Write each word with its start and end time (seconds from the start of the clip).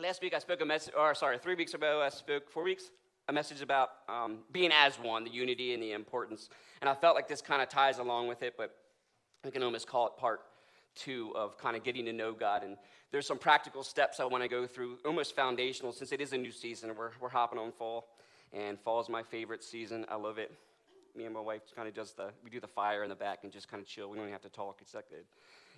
last 0.00 0.22
week 0.22 0.34
I 0.34 0.38
spoke 0.38 0.60
a 0.60 0.64
message, 0.64 0.94
or 0.98 1.14
sorry, 1.14 1.38
three 1.38 1.54
weeks 1.54 1.74
ago 1.74 2.02
I 2.02 2.08
spoke, 2.08 2.50
four 2.50 2.64
weeks, 2.64 2.90
a 3.28 3.32
message 3.32 3.60
about 3.60 3.90
um, 4.08 4.38
being 4.52 4.70
as 4.72 4.98
one, 4.98 5.24
the 5.24 5.30
unity 5.30 5.72
and 5.72 5.82
the 5.82 5.92
importance. 5.92 6.48
And 6.80 6.90
I 6.90 6.94
felt 6.94 7.14
like 7.14 7.28
this 7.28 7.40
kind 7.40 7.62
of 7.62 7.68
ties 7.68 7.98
along 7.98 8.28
with 8.28 8.42
it, 8.42 8.54
but 8.56 8.74
we 9.44 9.50
can 9.50 9.62
almost 9.62 9.86
call 9.86 10.06
it 10.08 10.16
part 10.16 10.40
two 10.94 11.32
of 11.34 11.56
kind 11.58 11.76
of 11.76 11.84
getting 11.84 12.04
to 12.06 12.12
know 12.12 12.32
God. 12.32 12.64
And 12.64 12.76
there's 13.12 13.26
some 13.26 13.38
practical 13.38 13.82
steps 13.82 14.20
I 14.20 14.24
want 14.24 14.42
to 14.42 14.48
go 14.48 14.66
through, 14.66 14.98
almost 15.04 15.34
foundational, 15.34 15.92
since 15.92 16.12
it 16.12 16.20
is 16.20 16.32
a 16.32 16.38
new 16.38 16.52
season. 16.52 16.90
We're, 16.96 17.10
we're 17.20 17.28
hopping 17.28 17.58
on 17.58 17.72
fall, 17.72 18.08
and 18.52 18.78
fall 18.80 19.00
is 19.00 19.08
my 19.08 19.22
favorite 19.22 19.62
season. 19.62 20.04
I 20.08 20.16
love 20.16 20.38
it. 20.38 20.52
Me 21.16 21.24
and 21.24 21.32
my 21.32 21.40
wife 21.40 21.62
kind 21.74 21.86
of 21.86 21.94
does 21.94 22.12
the, 22.12 22.30
we 22.42 22.50
do 22.50 22.58
the 22.58 22.66
fire 22.66 23.04
in 23.04 23.08
the 23.08 23.14
back 23.14 23.40
and 23.44 23.52
just 23.52 23.68
kind 23.68 23.80
of 23.80 23.88
chill. 23.88 24.10
We 24.10 24.16
don't 24.16 24.26
even 24.26 24.32
have 24.32 24.42
to 24.42 24.48
talk. 24.48 24.78
It's 24.80 24.92
that 24.92 25.08
good. 25.08 25.24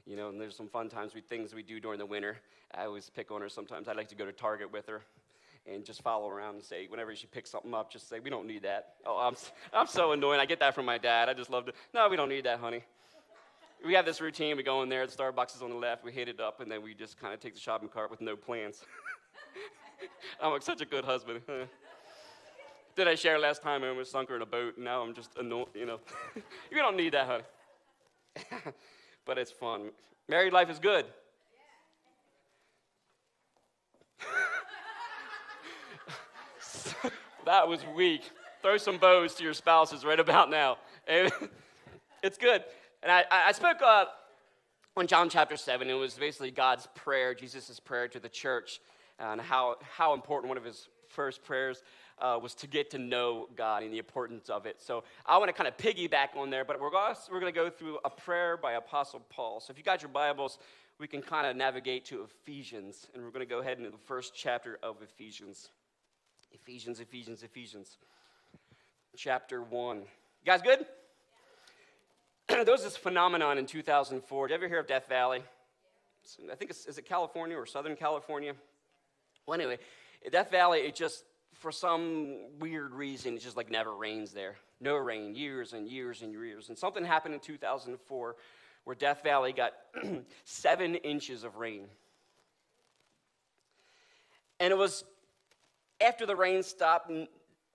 You 0.06 0.16
know, 0.16 0.28
and 0.28 0.40
there's 0.40 0.56
some 0.56 0.68
fun 0.68 0.88
times, 0.88 1.14
we 1.14 1.20
things 1.20 1.54
we 1.54 1.62
do 1.62 1.80
during 1.80 1.98
the 1.98 2.06
winter. 2.06 2.38
I 2.72 2.84
always 2.84 3.10
pick 3.10 3.30
on 3.30 3.40
her 3.40 3.48
sometimes. 3.48 3.88
I 3.88 3.92
like 3.92 4.08
to 4.08 4.14
go 4.14 4.24
to 4.24 4.32
Target 4.32 4.72
with 4.72 4.86
her 4.86 5.02
and 5.66 5.84
just 5.84 6.02
follow 6.02 6.28
around 6.28 6.54
and 6.54 6.64
say, 6.64 6.86
whenever 6.86 7.14
she 7.16 7.26
picks 7.26 7.50
something 7.50 7.74
up, 7.74 7.90
just 7.90 8.08
say, 8.08 8.20
we 8.20 8.30
don't 8.30 8.46
need 8.46 8.62
that. 8.62 8.94
Oh, 9.04 9.18
I'm, 9.18 9.34
I'm 9.72 9.86
so 9.86 10.12
annoying. 10.12 10.40
I 10.40 10.46
get 10.46 10.60
that 10.60 10.74
from 10.74 10.86
my 10.86 10.98
dad. 10.98 11.28
I 11.28 11.34
just 11.34 11.50
love 11.50 11.66
to, 11.66 11.72
no, 11.92 12.08
we 12.08 12.16
don't 12.16 12.28
need 12.28 12.44
that, 12.44 12.60
honey. 12.60 12.84
We 13.84 13.94
have 13.94 14.06
this 14.06 14.20
routine. 14.20 14.56
We 14.56 14.62
go 14.62 14.82
in 14.82 14.88
there, 14.88 15.06
the 15.06 15.12
Starbucks 15.12 15.56
is 15.56 15.62
on 15.62 15.70
the 15.70 15.76
left, 15.76 16.04
we 16.04 16.12
hit 16.12 16.28
it 16.28 16.40
up, 16.40 16.60
and 16.60 16.70
then 16.70 16.82
we 16.82 16.94
just 16.94 17.20
kind 17.20 17.34
of 17.34 17.40
take 17.40 17.54
the 17.54 17.60
shopping 17.60 17.88
cart 17.88 18.10
with 18.10 18.20
no 18.20 18.36
plans. 18.36 18.84
I'm 20.40 20.52
like 20.52 20.62
such 20.62 20.80
a 20.80 20.86
good 20.86 21.04
husband. 21.04 21.42
Did 22.96 23.08
I 23.08 23.14
share 23.14 23.38
last 23.38 23.62
time 23.62 23.84
I 23.84 23.88
almost 23.88 24.10
sunk 24.10 24.30
her 24.30 24.36
in 24.36 24.42
a 24.42 24.46
boat, 24.46 24.76
and 24.76 24.84
now 24.84 25.02
I'm 25.02 25.14
just 25.14 25.36
annoyed, 25.36 25.68
you 25.74 25.84
know. 25.84 26.00
you 26.70 26.78
don't 26.78 26.96
need 26.96 27.12
that, 27.12 27.26
honey. 27.26 28.72
But 29.26 29.36
it's 29.36 29.50
fun. 29.50 29.90
Married 30.28 30.52
life 30.52 30.70
is 30.70 30.78
good. 30.78 31.04
that 37.44 37.68
was 37.68 37.80
weak. 37.94 38.22
Throw 38.62 38.78
some 38.78 38.98
bows 38.98 39.34
to 39.34 39.44
your 39.44 39.52
spouses 39.52 40.04
right 40.04 40.18
about 40.18 40.50
now. 40.50 40.78
it's 42.22 42.38
good. 42.38 42.64
And 43.02 43.12
I, 43.12 43.24
I 43.30 43.52
spoke 43.52 43.82
uh, 43.82 44.06
on 44.96 45.06
John 45.06 45.28
chapter 45.28 45.56
7. 45.56 45.90
It 45.90 45.94
was 45.94 46.14
basically 46.14 46.50
God's 46.50 46.88
prayer, 46.94 47.34
Jesus' 47.34 47.78
prayer 47.78 48.08
to 48.08 48.18
the 48.18 48.28
church, 48.28 48.80
and 49.18 49.40
how, 49.40 49.76
how 49.96 50.14
important 50.14 50.48
one 50.48 50.58
of 50.58 50.64
his 50.64 50.88
first 51.08 51.44
prayers 51.44 51.82
uh, 52.18 52.38
was 52.40 52.54
to 52.54 52.66
get 52.66 52.90
to 52.90 52.98
know 52.98 53.48
God 53.56 53.82
and 53.82 53.92
the 53.92 53.98
importance 53.98 54.48
of 54.48 54.66
it. 54.66 54.80
So 54.80 55.04
I 55.24 55.38
want 55.38 55.48
to 55.48 55.52
kind 55.52 55.68
of 55.68 55.76
piggyback 55.76 56.36
on 56.36 56.50
there, 56.50 56.64
but 56.64 56.80
we're 56.80 56.90
going 56.90 57.14
we're 57.30 57.40
to 57.40 57.52
go 57.52 57.70
through 57.70 57.98
a 58.04 58.10
prayer 58.10 58.56
by 58.56 58.72
Apostle 58.72 59.20
Paul. 59.28 59.60
So 59.60 59.70
if 59.70 59.78
you 59.78 59.84
got 59.84 60.02
your 60.02 60.10
Bibles, 60.10 60.58
we 60.98 61.06
can 61.06 61.20
kind 61.20 61.46
of 61.46 61.56
navigate 61.56 62.06
to 62.06 62.22
Ephesians, 62.22 63.08
and 63.14 63.22
we're 63.22 63.30
going 63.30 63.46
to 63.46 63.50
go 63.50 63.60
ahead 63.60 63.78
into 63.78 63.90
the 63.90 63.98
first 63.98 64.32
chapter 64.34 64.78
of 64.82 64.96
Ephesians. 65.02 65.68
Ephesians, 66.52 67.00
Ephesians, 67.00 67.42
Ephesians. 67.42 67.98
Chapter 69.16 69.62
1. 69.62 69.98
You 69.98 70.04
guys 70.44 70.62
good? 70.62 70.86
there 72.48 72.64
was 72.64 72.82
this 72.82 72.96
phenomenon 72.96 73.58
in 73.58 73.66
2004. 73.66 74.48
Did 74.48 74.52
you 74.52 74.56
ever 74.56 74.68
hear 74.68 74.80
of 74.80 74.86
Death 74.86 75.08
Valley? 75.08 75.42
I 76.50 76.54
think 76.54 76.70
it's, 76.70 76.86
is 76.86 76.98
it 76.98 77.06
California 77.06 77.56
or 77.56 77.66
Southern 77.66 77.96
California? 77.96 78.54
Well, 79.46 79.58
anyway, 79.58 79.78
Death 80.30 80.50
Valley, 80.50 80.80
it 80.80 80.94
just, 80.94 81.24
for 81.58 81.72
some 81.72 82.36
weird 82.58 82.94
reason, 82.94 83.36
it 83.36 83.42
just 83.42 83.56
like 83.56 83.70
never 83.70 83.94
rains 83.94 84.32
there. 84.32 84.56
No 84.80 84.96
rain, 84.96 85.34
years 85.34 85.72
and 85.72 85.88
years 85.88 86.22
and 86.22 86.32
years. 86.32 86.68
And 86.68 86.76
something 86.76 87.04
happened 87.04 87.34
in 87.34 87.40
2004 87.40 88.36
where 88.84 88.96
Death 88.96 89.22
Valley 89.22 89.52
got 89.52 89.72
seven 90.44 90.94
inches 90.96 91.44
of 91.44 91.56
rain. 91.56 91.86
And 94.60 94.70
it 94.70 94.76
was 94.76 95.04
after 96.00 96.26
the 96.26 96.36
rain 96.36 96.62
stopped, 96.62 97.10
and 97.10 97.26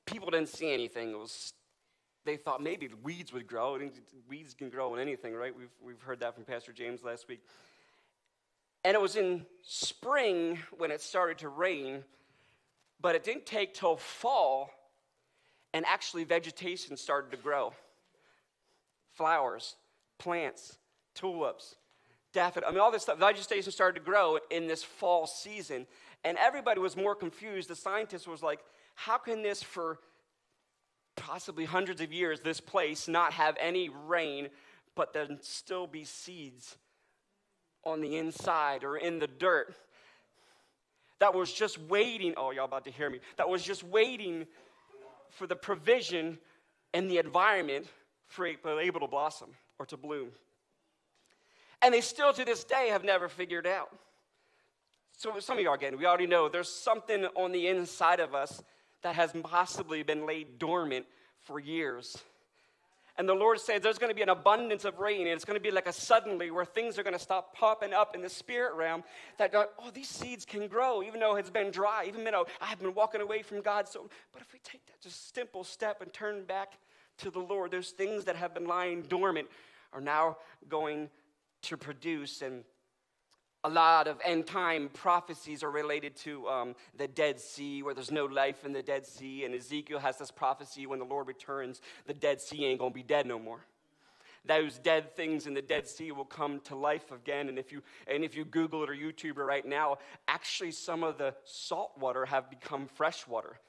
people 0.05 0.29
didn't 0.29 0.49
see 0.49 0.71
anything. 0.71 1.11
It 1.11 1.17
was, 1.17 1.53
they 2.25 2.37
thought 2.37 2.61
maybe 2.61 2.89
weeds 3.03 3.33
would 3.33 3.47
grow. 3.47 3.79
Weeds 4.27 4.53
can 4.53 4.69
grow 4.69 4.93
in 4.93 4.99
anything, 4.99 5.33
right? 5.33 5.55
We've, 5.55 5.69
we've 5.83 6.01
heard 6.01 6.19
that 6.21 6.35
from 6.35 6.45
Pastor 6.45 6.71
James 6.71 7.03
last 7.03 7.27
week. 7.27 7.41
And 8.83 8.95
it 8.95 9.01
was 9.01 9.15
in 9.15 9.45
spring 9.61 10.59
when 10.77 10.91
it 10.91 11.01
started 11.01 11.39
to 11.39 11.49
rain, 11.49 12.03
but 13.01 13.15
it 13.15 13.23
didn't 13.23 13.45
take 13.45 13.73
till 13.73 13.97
fall 13.97 14.69
and 15.73 15.85
actually 15.85 16.23
vegetation 16.23 16.97
started 16.97 17.31
to 17.31 17.37
grow. 17.37 17.73
Flowers, 19.13 19.75
plants, 20.17 20.77
tulips, 21.15 21.75
daffodils. 22.33 22.69
I 22.69 22.73
mean, 22.73 22.81
all 22.81 22.91
this 22.91 23.03
stuff, 23.03 23.19
vegetation 23.19 23.71
started 23.71 23.99
to 23.99 24.05
grow 24.05 24.39
in 24.49 24.67
this 24.67 24.83
fall 24.83 25.27
season. 25.27 25.87
And 26.23 26.37
everybody 26.37 26.79
was 26.79 26.95
more 26.95 27.15
confused. 27.15 27.69
The 27.69 27.75
scientist 27.75 28.27
was 28.27 28.43
like, 28.43 28.59
how 28.95 29.17
can 29.17 29.41
this, 29.41 29.63
for 29.63 29.99
possibly 31.15 31.65
hundreds 31.65 32.01
of 32.01 32.13
years, 32.13 32.41
this 32.41 32.59
place 32.59 33.07
not 33.07 33.33
have 33.33 33.55
any 33.59 33.89
rain, 33.89 34.49
but 34.95 35.13
then 35.13 35.39
still 35.41 35.87
be 35.87 36.03
seeds 36.03 36.77
on 37.83 38.01
the 38.01 38.17
inside 38.17 38.83
or 38.83 38.97
in 38.97 39.19
the 39.19 39.27
dirt? 39.27 39.75
That 41.21 41.35
was 41.35 41.53
just 41.53 41.77
waiting. 41.77 42.33
Oh, 42.35 42.49
y'all 42.49 42.65
about 42.65 42.83
to 42.85 42.91
hear 42.91 43.07
me. 43.07 43.19
That 43.37 43.47
was 43.47 43.61
just 43.61 43.83
waiting 43.83 44.47
for 45.29 45.45
the 45.45 45.55
provision 45.55 46.39
and 46.95 47.09
the 47.09 47.19
environment 47.19 47.85
for 48.25 48.47
able 48.47 49.01
to 49.01 49.07
blossom 49.07 49.49
or 49.77 49.85
to 49.85 49.97
bloom. 49.97 50.29
And 51.83 51.93
they 51.93 52.01
still 52.01 52.33
to 52.33 52.43
this 52.43 52.63
day 52.63 52.89
have 52.89 53.03
never 53.03 53.29
figured 53.29 53.67
out. 53.67 53.95
So 55.15 55.39
some 55.39 55.59
of 55.59 55.63
are 55.69 55.77
getting, 55.77 55.99
we 55.99 56.07
already 56.07 56.25
know 56.25 56.49
there's 56.49 56.71
something 56.71 57.25
on 57.35 57.51
the 57.51 57.67
inside 57.67 58.19
of 58.19 58.33
us 58.33 58.63
that 59.03 59.13
has 59.13 59.31
possibly 59.43 60.01
been 60.01 60.25
laid 60.25 60.57
dormant 60.57 61.05
for 61.41 61.59
years. 61.59 62.17
And 63.21 63.29
the 63.29 63.35
Lord 63.35 63.59
says 63.59 63.83
there's 63.83 63.99
going 63.99 64.09
to 64.09 64.15
be 64.15 64.23
an 64.23 64.29
abundance 64.29 64.83
of 64.83 64.97
rain, 64.97 65.27
and 65.27 65.29
it's 65.29 65.45
going 65.45 65.55
to 65.55 65.61
be 65.61 65.69
like 65.69 65.85
a 65.85 65.93
suddenly 65.93 66.49
where 66.49 66.65
things 66.65 66.97
are 66.97 67.03
going 67.03 67.13
to 67.13 67.19
stop 67.19 67.53
popping 67.55 67.93
up 67.93 68.15
in 68.15 68.23
the 68.23 68.29
spirit 68.29 68.73
realm. 68.73 69.03
That 69.37 69.51
God, 69.51 69.67
oh, 69.77 69.91
these 69.93 70.09
seeds 70.09 70.43
can 70.43 70.67
grow, 70.67 71.03
even 71.03 71.19
though 71.19 71.35
it's 71.35 71.51
been 71.51 71.69
dry, 71.69 72.05
even 72.07 72.23
though 72.23 72.47
I've 72.59 72.79
been 72.79 72.95
walking 72.95 73.21
away 73.21 73.43
from 73.43 73.61
God. 73.61 73.87
So, 73.87 74.09
but 74.33 74.41
if 74.41 74.51
we 74.51 74.59
take 74.63 74.83
that 74.87 74.99
just 75.01 75.35
simple 75.35 75.63
step 75.63 76.01
and 76.01 76.11
turn 76.11 76.45
back 76.45 76.79
to 77.19 77.29
the 77.29 77.37
Lord, 77.37 77.69
those 77.69 77.91
things 77.91 78.25
that 78.25 78.35
have 78.37 78.55
been 78.55 78.65
lying 78.65 79.03
dormant 79.03 79.47
are 79.93 80.01
now 80.01 80.37
going 80.67 81.07
to 81.61 81.77
produce. 81.77 82.41
And 82.41 82.63
a 83.63 83.69
lot 83.69 84.07
of 84.07 84.19
end 84.23 84.47
time 84.47 84.89
prophecies 84.93 85.63
are 85.63 85.71
related 85.71 86.15
to 86.17 86.47
um, 86.47 86.75
the 86.97 87.07
Dead 87.07 87.39
Sea, 87.39 87.83
where 87.83 87.93
there's 87.93 88.11
no 88.11 88.25
life 88.25 88.65
in 88.65 88.73
the 88.73 88.81
Dead 88.81 89.05
Sea. 89.05 89.45
And 89.45 89.53
Ezekiel 89.53 89.99
has 89.99 90.17
this 90.17 90.31
prophecy 90.31 90.87
when 90.87 90.99
the 90.99 91.05
Lord 91.05 91.27
returns, 91.27 91.81
the 92.07 92.13
Dead 92.13 92.41
Sea 92.41 92.65
ain't 92.65 92.79
gonna 92.79 92.91
be 92.91 93.03
dead 93.03 93.25
no 93.25 93.37
more. 93.37 93.65
Those 94.43 94.79
dead 94.79 95.15
things 95.15 95.45
in 95.45 95.53
the 95.53 95.61
Dead 95.61 95.87
Sea 95.87 96.11
will 96.11 96.25
come 96.25 96.61
to 96.61 96.75
life 96.75 97.11
again. 97.11 97.47
And 97.47 97.59
if 97.59 97.71
you 97.71 97.83
and 98.07 98.23
if 98.23 98.35
you 98.35 98.43
Google 98.43 98.83
it 98.83 98.89
or 98.89 98.95
YouTube 98.95 99.37
it 99.37 99.43
right 99.43 99.65
now, 99.65 99.97
actually 100.27 100.71
some 100.71 101.03
of 101.03 101.19
the 101.19 101.35
salt 101.43 101.91
water 101.99 102.25
have 102.25 102.49
become 102.49 102.87
fresh 102.87 103.27
water. 103.27 103.59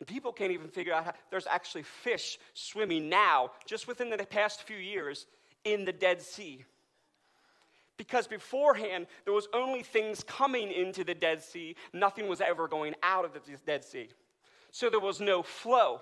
And 0.00 0.06
people 0.06 0.32
can't 0.32 0.52
even 0.52 0.68
figure 0.68 0.92
out 0.92 1.04
how 1.06 1.14
there's 1.30 1.46
actually 1.46 1.82
fish 1.82 2.38
swimming 2.52 3.08
now, 3.08 3.50
just 3.66 3.88
within 3.88 4.10
the 4.10 4.18
past 4.18 4.62
few 4.62 4.76
years, 4.76 5.26
in 5.64 5.86
the 5.86 5.92
Dead 5.92 6.20
Sea. 6.20 6.64
Because 7.98 8.26
beforehand, 8.28 9.08
there 9.24 9.34
was 9.34 9.48
only 9.52 9.82
things 9.82 10.24
coming 10.24 10.70
into 10.70 11.04
the 11.04 11.14
Dead 11.14 11.42
Sea, 11.42 11.76
nothing 11.92 12.28
was 12.28 12.40
ever 12.40 12.66
going 12.68 12.94
out 13.02 13.26
of 13.26 13.34
the 13.34 13.40
Dead 13.66 13.84
Sea. 13.84 14.08
So 14.70 14.88
there 14.88 15.00
was 15.00 15.20
no 15.20 15.42
flow. 15.42 16.00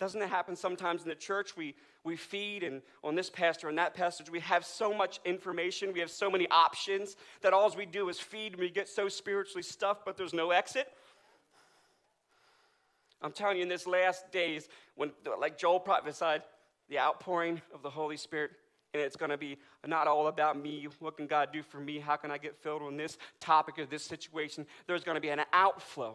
Doesn't 0.00 0.20
it 0.20 0.30
happen 0.30 0.56
sometimes 0.56 1.02
in 1.02 1.08
the 1.08 1.14
church? 1.14 1.56
We, 1.56 1.76
we 2.04 2.16
feed, 2.16 2.64
and 2.64 2.80
on 3.04 3.14
this 3.14 3.30
pastor 3.30 3.68
and 3.68 3.78
that 3.78 3.94
passage, 3.94 4.30
we 4.30 4.40
have 4.40 4.64
so 4.64 4.92
much 4.94 5.20
information, 5.24 5.92
we 5.92 6.00
have 6.00 6.10
so 6.10 6.30
many 6.30 6.48
options 6.50 7.14
that 7.42 7.52
all 7.52 7.70
we 7.76 7.86
do 7.86 8.08
is 8.08 8.18
feed, 8.18 8.54
and 8.54 8.60
we 8.60 8.70
get 8.70 8.88
so 8.88 9.08
spiritually 9.08 9.62
stuffed, 9.62 10.04
but 10.06 10.16
there's 10.16 10.34
no 10.34 10.50
exit. 10.50 10.90
I'm 13.20 13.30
telling 13.30 13.58
you, 13.58 13.62
in 13.62 13.68
this 13.68 13.86
last 13.86 14.32
days, 14.32 14.68
when, 14.96 15.12
like 15.38 15.58
Joel 15.58 15.78
prophesied, 15.78 16.42
the 16.88 16.98
outpouring 16.98 17.60
of 17.72 17.82
the 17.82 17.90
Holy 17.90 18.16
Spirit 18.16 18.50
and 18.94 19.02
it's 19.02 19.16
going 19.16 19.30
to 19.30 19.38
be 19.38 19.56
not 19.86 20.06
all 20.06 20.26
about 20.26 20.60
me. 20.60 20.86
What 20.98 21.16
can 21.16 21.26
God 21.26 21.48
do 21.52 21.62
for 21.62 21.78
me? 21.78 21.98
How 21.98 22.16
can 22.16 22.30
I 22.30 22.38
get 22.38 22.56
filled 22.56 22.82
on 22.82 22.96
this 22.96 23.16
topic 23.40 23.78
of 23.78 23.88
this 23.88 24.02
situation? 24.02 24.66
There's 24.86 25.04
going 25.04 25.14
to 25.14 25.20
be 25.20 25.30
an 25.30 25.40
outflow. 25.52 26.14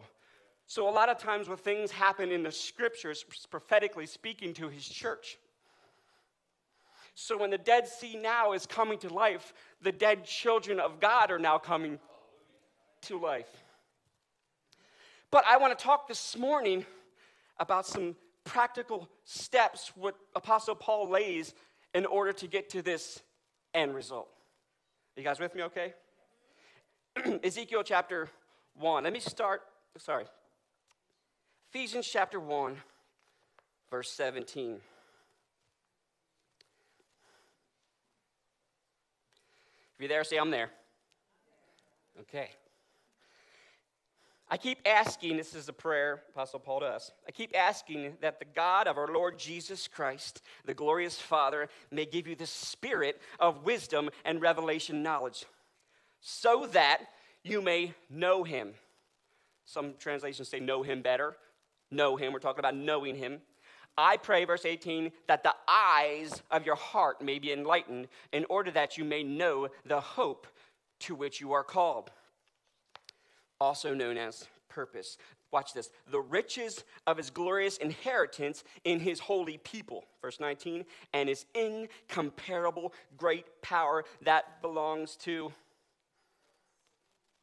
So, 0.66 0.88
a 0.88 0.90
lot 0.90 1.08
of 1.08 1.18
times 1.18 1.48
when 1.48 1.56
things 1.56 1.90
happen 1.90 2.30
in 2.30 2.42
the 2.42 2.52
scriptures, 2.52 3.24
prophetically 3.50 4.06
speaking 4.06 4.52
to 4.54 4.68
his 4.68 4.86
church. 4.86 5.38
So, 7.14 7.38
when 7.38 7.50
the 7.50 7.58
Dead 7.58 7.88
Sea 7.88 8.16
now 8.16 8.52
is 8.52 8.66
coming 8.66 8.98
to 8.98 9.12
life, 9.12 9.54
the 9.82 9.90
dead 9.90 10.24
children 10.24 10.78
of 10.78 11.00
God 11.00 11.30
are 11.30 11.38
now 11.38 11.58
coming 11.58 11.98
to 13.02 13.18
life. 13.18 13.48
But 15.30 15.44
I 15.48 15.56
want 15.56 15.76
to 15.76 15.82
talk 15.82 16.06
this 16.06 16.36
morning 16.36 16.84
about 17.58 17.86
some 17.86 18.14
practical 18.44 19.08
steps 19.24 19.92
what 19.94 20.16
Apostle 20.34 20.74
Paul 20.74 21.10
lays 21.10 21.54
in 21.94 22.06
order 22.06 22.32
to 22.32 22.46
get 22.46 22.70
to 22.70 22.82
this 22.82 23.22
end 23.74 23.94
result. 23.94 24.28
You 25.16 25.24
guys 25.24 25.40
with 25.40 25.54
me 25.54 25.62
okay? 25.64 25.94
Ezekiel 27.42 27.82
chapter 27.82 28.28
1. 28.78 29.04
Let 29.04 29.12
me 29.12 29.20
start, 29.20 29.62
sorry. 29.96 30.26
Ephesians 31.72 32.06
chapter 32.06 32.38
1, 32.40 32.76
verse 33.90 34.10
17. 34.12 34.74
If 39.94 40.02
you're 40.02 40.08
there, 40.08 40.22
say, 40.22 40.36
I'm 40.36 40.50
there. 40.50 40.70
Okay. 42.20 42.50
I 44.50 44.56
keep 44.56 44.78
asking, 44.86 45.36
this 45.36 45.54
is 45.54 45.68
a 45.68 45.74
prayer, 45.74 46.22
Apostle 46.30 46.58
Paul 46.58 46.80
to 46.80 46.86
us. 46.86 47.10
I 47.26 47.32
keep 47.32 47.54
asking 47.54 48.16
that 48.22 48.38
the 48.38 48.46
God 48.46 48.86
of 48.86 48.96
our 48.96 49.08
Lord 49.08 49.38
Jesus 49.38 49.86
Christ, 49.86 50.40
the 50.64 50.72
glorious 50.72 51.20
Father, 51.20 51.68
may 51.90 52.06
give 52.06 52.26
you 52.26 52.34
the 52.34 52.46
spirit 52.46 53.20
of 53.38 53.64
wisdom 53.64 54.08
and 54.24 54.40
revelation 54.40 55.02
knowledge, 55.02 55.44
so 56.20 56.66
that 56.72 57.02
you 57.44 57.60
may 57.60 57.94
know 58.08 58.42
him. 58.42 58.72
Some 59.66 59.94
translations 59.98 60.48
say 60.48 60.60
know 60.60 60.82
him 60.82 61.02
better. 61.02 61.36
Know 61.90 62.16
him. 62.16 62.32
We're 62.32 62.38
talking 62.38 62.60
about 62.60 62.74
knowing 62.76 63.16
him. 63.16 63.42
I 63.98 64.16
pray, 64.16 64.46
verse 64.46 64.64
18, 64.64 65.12
that 65.26 65.42
the 65.42 65.54
eyes 65.66 66.42
of 66.50 66.64
your 66.64 66.76
heart 66.76 67.20
may 67.20 67.38
be 67.38 67.52
enlightened 67.52 68.08
in 68.32 68.46
order 68.48 68.70
that 68.70 68.96
you 68.96 69.04
may 69.04 69.22
know 69.22 69.68
the 69.84 70.00
hope 70.00 70.46
to 71.00 71.14
which 71.14 71.40
you 71.40 71.52
are 71.52 71.64
called 71.64 72.10
also 73.60 73.94
known 73.94 74.16
as 74.16 74.46
purpose. 74.68 75.18
Watch 75.50 75.72
this. 75.72 75.90
The 76.10 76.20
riches 76.20 76.84
of 77.06 77.16
his 77.16 77.30
glorious 77.30 77.78
inheritance 77.78 78.64
in 78.84 79.00
his 79.00 79.18
holy 79.18 79.58
people. 79.58 80.04
Verse 80.20 80.40
19. 80.40 80.84
And 81.12 81.28
his 81.28 81.46
incomparable 81.54 82.92
great 83.16 83.46
power 83.62 84.04
that 84.22 84.60
belongs 84.60 85.16
to 85.16 85.52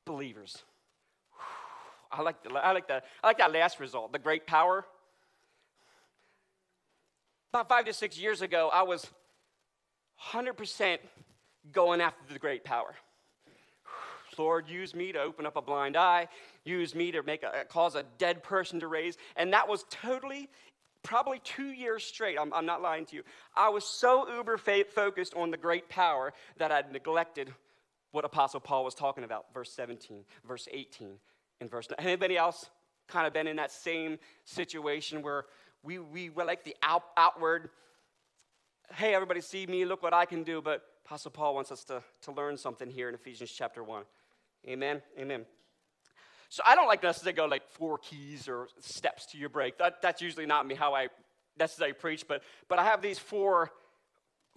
believers. 0.05 0.63
I 2.11 2.21
like, 2.21 2.43
the, 2.43 2.53
I, 2.53 2.71
like 2.71 2.87
the, 2.87 3.01
I 3.23 3.27
like 3.27 3.39
that 3.39 3.51
last 3.51 3.79
result, 3.79 4.13
the 4.13 4.19
great 4.19 4.47
power. 4.47 4.85
About 7.51 7.67
five 7.67 7.85
to 7.85 7.93
six 7.93 8.17
years 8.17 8.41
ago, 8.41 8.69
I 8.71 8.83
was 8.83 9.07
100% 10.31 10.99
going 11.71 12.01
after 12.01 12.33
the 12.33 12.39
great 12.39 12.63
power. 12.63 12.95
Lord, 14.37 14.67
use 14.67 14.95
me 14.95 15.11
to 15.11 15.19
open 15.19 15.45
up 15.45 15.55
a 15.55 15.61
blind 15.61 15.95
eye, 15.97 16.27
use 16.63 16.95
me 16.95 17.11
to 17.11 17.23
make 17.23 17.43
a, 17.43 17.65
cause 17.69 17.95
a 17.95 18.03
dead 18.17 18.43
person 18.43 18.79
to 18.79 18.87
raise. 18.87 19.17
And 19.35 19.53
that 19.53 19.67
was 19.67 19.85
totally, 19.89 20.49
probably 21.03 21.39
two 21.43 21.71
years 21.71 22.03
straight. 22.03 22.37
I'm, 22.39 22.53
I'm 22.53 22.65
not 22.65 22.81
lying 22.81 23.05
to 23.07 23.15
you. 23.15 23.23
I 23.55 23.69
was 23.69 23.85
so 23.85 24.27
uber 24.29 24.57
focused 24.57 25.33
on 25.35 25.51
the 25.51 25.57
great 25.57 25.89
power 25.89 26.33
that 26.57 26.71
I'd 26.71 26.91
neglected 26.91 27.53
what 28.11 28.23
Apostle 28.23 28.61
Paul 28.61 28.85
was 28.85 28.95
talking 28.95 29.23
about, 29.23 29.45
verse 29.53 29.71
17, 29.73 30.23
verse 30.47 30.67
18, 30.71 31.17
and 31.59 31.69
verse 31.69 31.89
9. 31.89 32.07
Anybody 32.07 32.37
else 32.37 32.69
kind 33.07 33.27
of 33.27 33.33
been 33.33 33.47
in 33.47 33.57
that 33.57 33.71
same 33.71 34.17
situation 34.45 35.21
where 35.21 35.45
we, 35.83 35.99
we 35.99 36.29
were 36.29 36.45
like 36.45 36.63
the 36.63 36.75
out, 36.81 37.03
outward, 37.17 37.69
hey, 38.93 39.13
everybody 39.13 39.41
see 39.41 39.65
me, 39.67 39.85
look 39.85 40.01
what 40.01 40.13
I 40.13 40.25
can 40.25 40.43
do, 40.43 40.61
but 40.61 40.81
Apostle 41.05 41.31
Paul 41.31 41.55
wants 41.55 41.71
us 41.71 41.83
to, 41.85 42.01
to 42.23 42.31
learn 42.31 42.57
something 42.57 42.89
here 42.89 43.09
in 43.09 43.15
Ephesians 43.15 43.51
chapter 43.51 43.83
1. 43.83 44.03
Amen. 44.67 45.01
Amen. 45.19 45.45
So 46.49 46.63
I 46.65 46.75
don't 46.75 46.87
like 46.87 47.01
to 47.01 47.07
necessarily 47.07 47.35
go 47.35 47.45
like 47.45 47.67
four 47.69 47.97
keys 47.97 48.47
or 48.47 48.67
steps 48.79 49.25
to 49.27 49.37
your 49.37 49.49
break. 49.49 49.77
That, 49.77 50.01
that's 50.01 50.21
usually 50.21 50.45
not 50.45 50.65
me 50.65 50.75
how 50.75 50.93
I 50.95 51.09
necessarily 51.57 51.93
preach, 51.93 52.27
but 52.27 52.43
but 52.67 52.79
I 52.79 52.83
have 52.83 53.01
these 53.01 53.19
four 53.19 53.71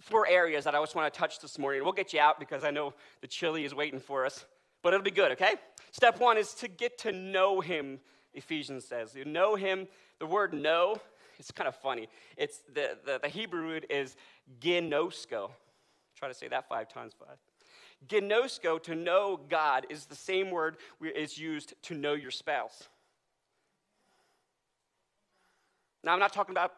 four 0.01 0.27
areas 0.27 0.63
that 0.63 0.75
I 0.75 0.79
just 0.79 0.95
want 0.95 1.13
to 1.13 1.19
touch 1.19 1.39
this 1.39 1.59
morning. 1.59 1.83
We'll 1.83 1.91
get 1.91 2.13
you 2.13 2.19
out 2.19 2.39
because 2.39 2.63
I 2.63 2.71
know 2.71 2.93
the 3.21 3.27
chili 3.27 3.65
is 3.65 3.75
waiting 3.75 3.99
for 3.99 4.25
us, 4.25 4.45
but 4.81 4.93
it'll 4.93 5.03
be 5.03 5.11
good, 5.11 5.33
okay? 5.33 5.55
Step 5.91 6.19
one 6.19 6.37
is 6.37 6.53
to 6.55 6.67
get 6.67 6.97
to 6.99 7.11
know 7.11 7.59
him, 7.59 7.99
Ephesians 8.33 8.85
says. 8.85 9.13
You 9.13 9.25
know 9.25 9.55
him, 9.55 9.87
the 10.19 10.25
word 10.25 10.53
know, 10.53 11.01
it's 11.37 11.51
kind 11.51 11.67
of 11.67 11.75
funny. 11.75 12.07
It's 12.37 12.59
the, 12.73 12.97
the, 13.05 13.19
the 13.21 13.29
Hebrew 13.29 13.61
root 13.61 13.85
is 13.89 14.15
ginosko. 14.61 15.51
Try 16.15 16.27
to 16.27 16.33
say 16.33 16.47
that 16.47 16.69
five 16.69 16.87
times 16.87 17.13
five. 17.17 17.37
Gnosko, 18.07 18.81
to 18.83 18.95
know 18.95 19.39
God, 19.49 19.85
is 19.89 20.05
the 20.05 20.15
same 20.15 20.51
word 20.51 20.77
is 21.01 21.37
used 21.37 21.73
to 21.83 21.93
know 21.93 22.13
your 22.13 22.31
spouse. 22.31 22.87
Now, 26.03 26.13
I'm 26.13 26.19
not 26.19 26.33
talking 26.33 26.53
about 26.53 26.73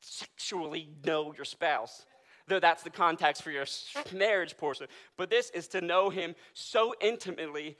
sexually 0.00 0.88
know 1.04 1.32
your 1.34 1.44
spouse, 1.44 2.04
though 2.48 2.60
that's 2.60 2.82
the 2.82 2.90
context 2.90 3.42
for 3.42 3.50
your 3.50 3.66
marriage 4.12 4.56
portion. 4.56 4.88
But 5.16 5.30
this 5.30 5.50
is 5.50 5.68
to 5.68 5.80
know 5.80 6.10
him 6.10 6.34
so 6.54 6.94
intimately 7.00 7.76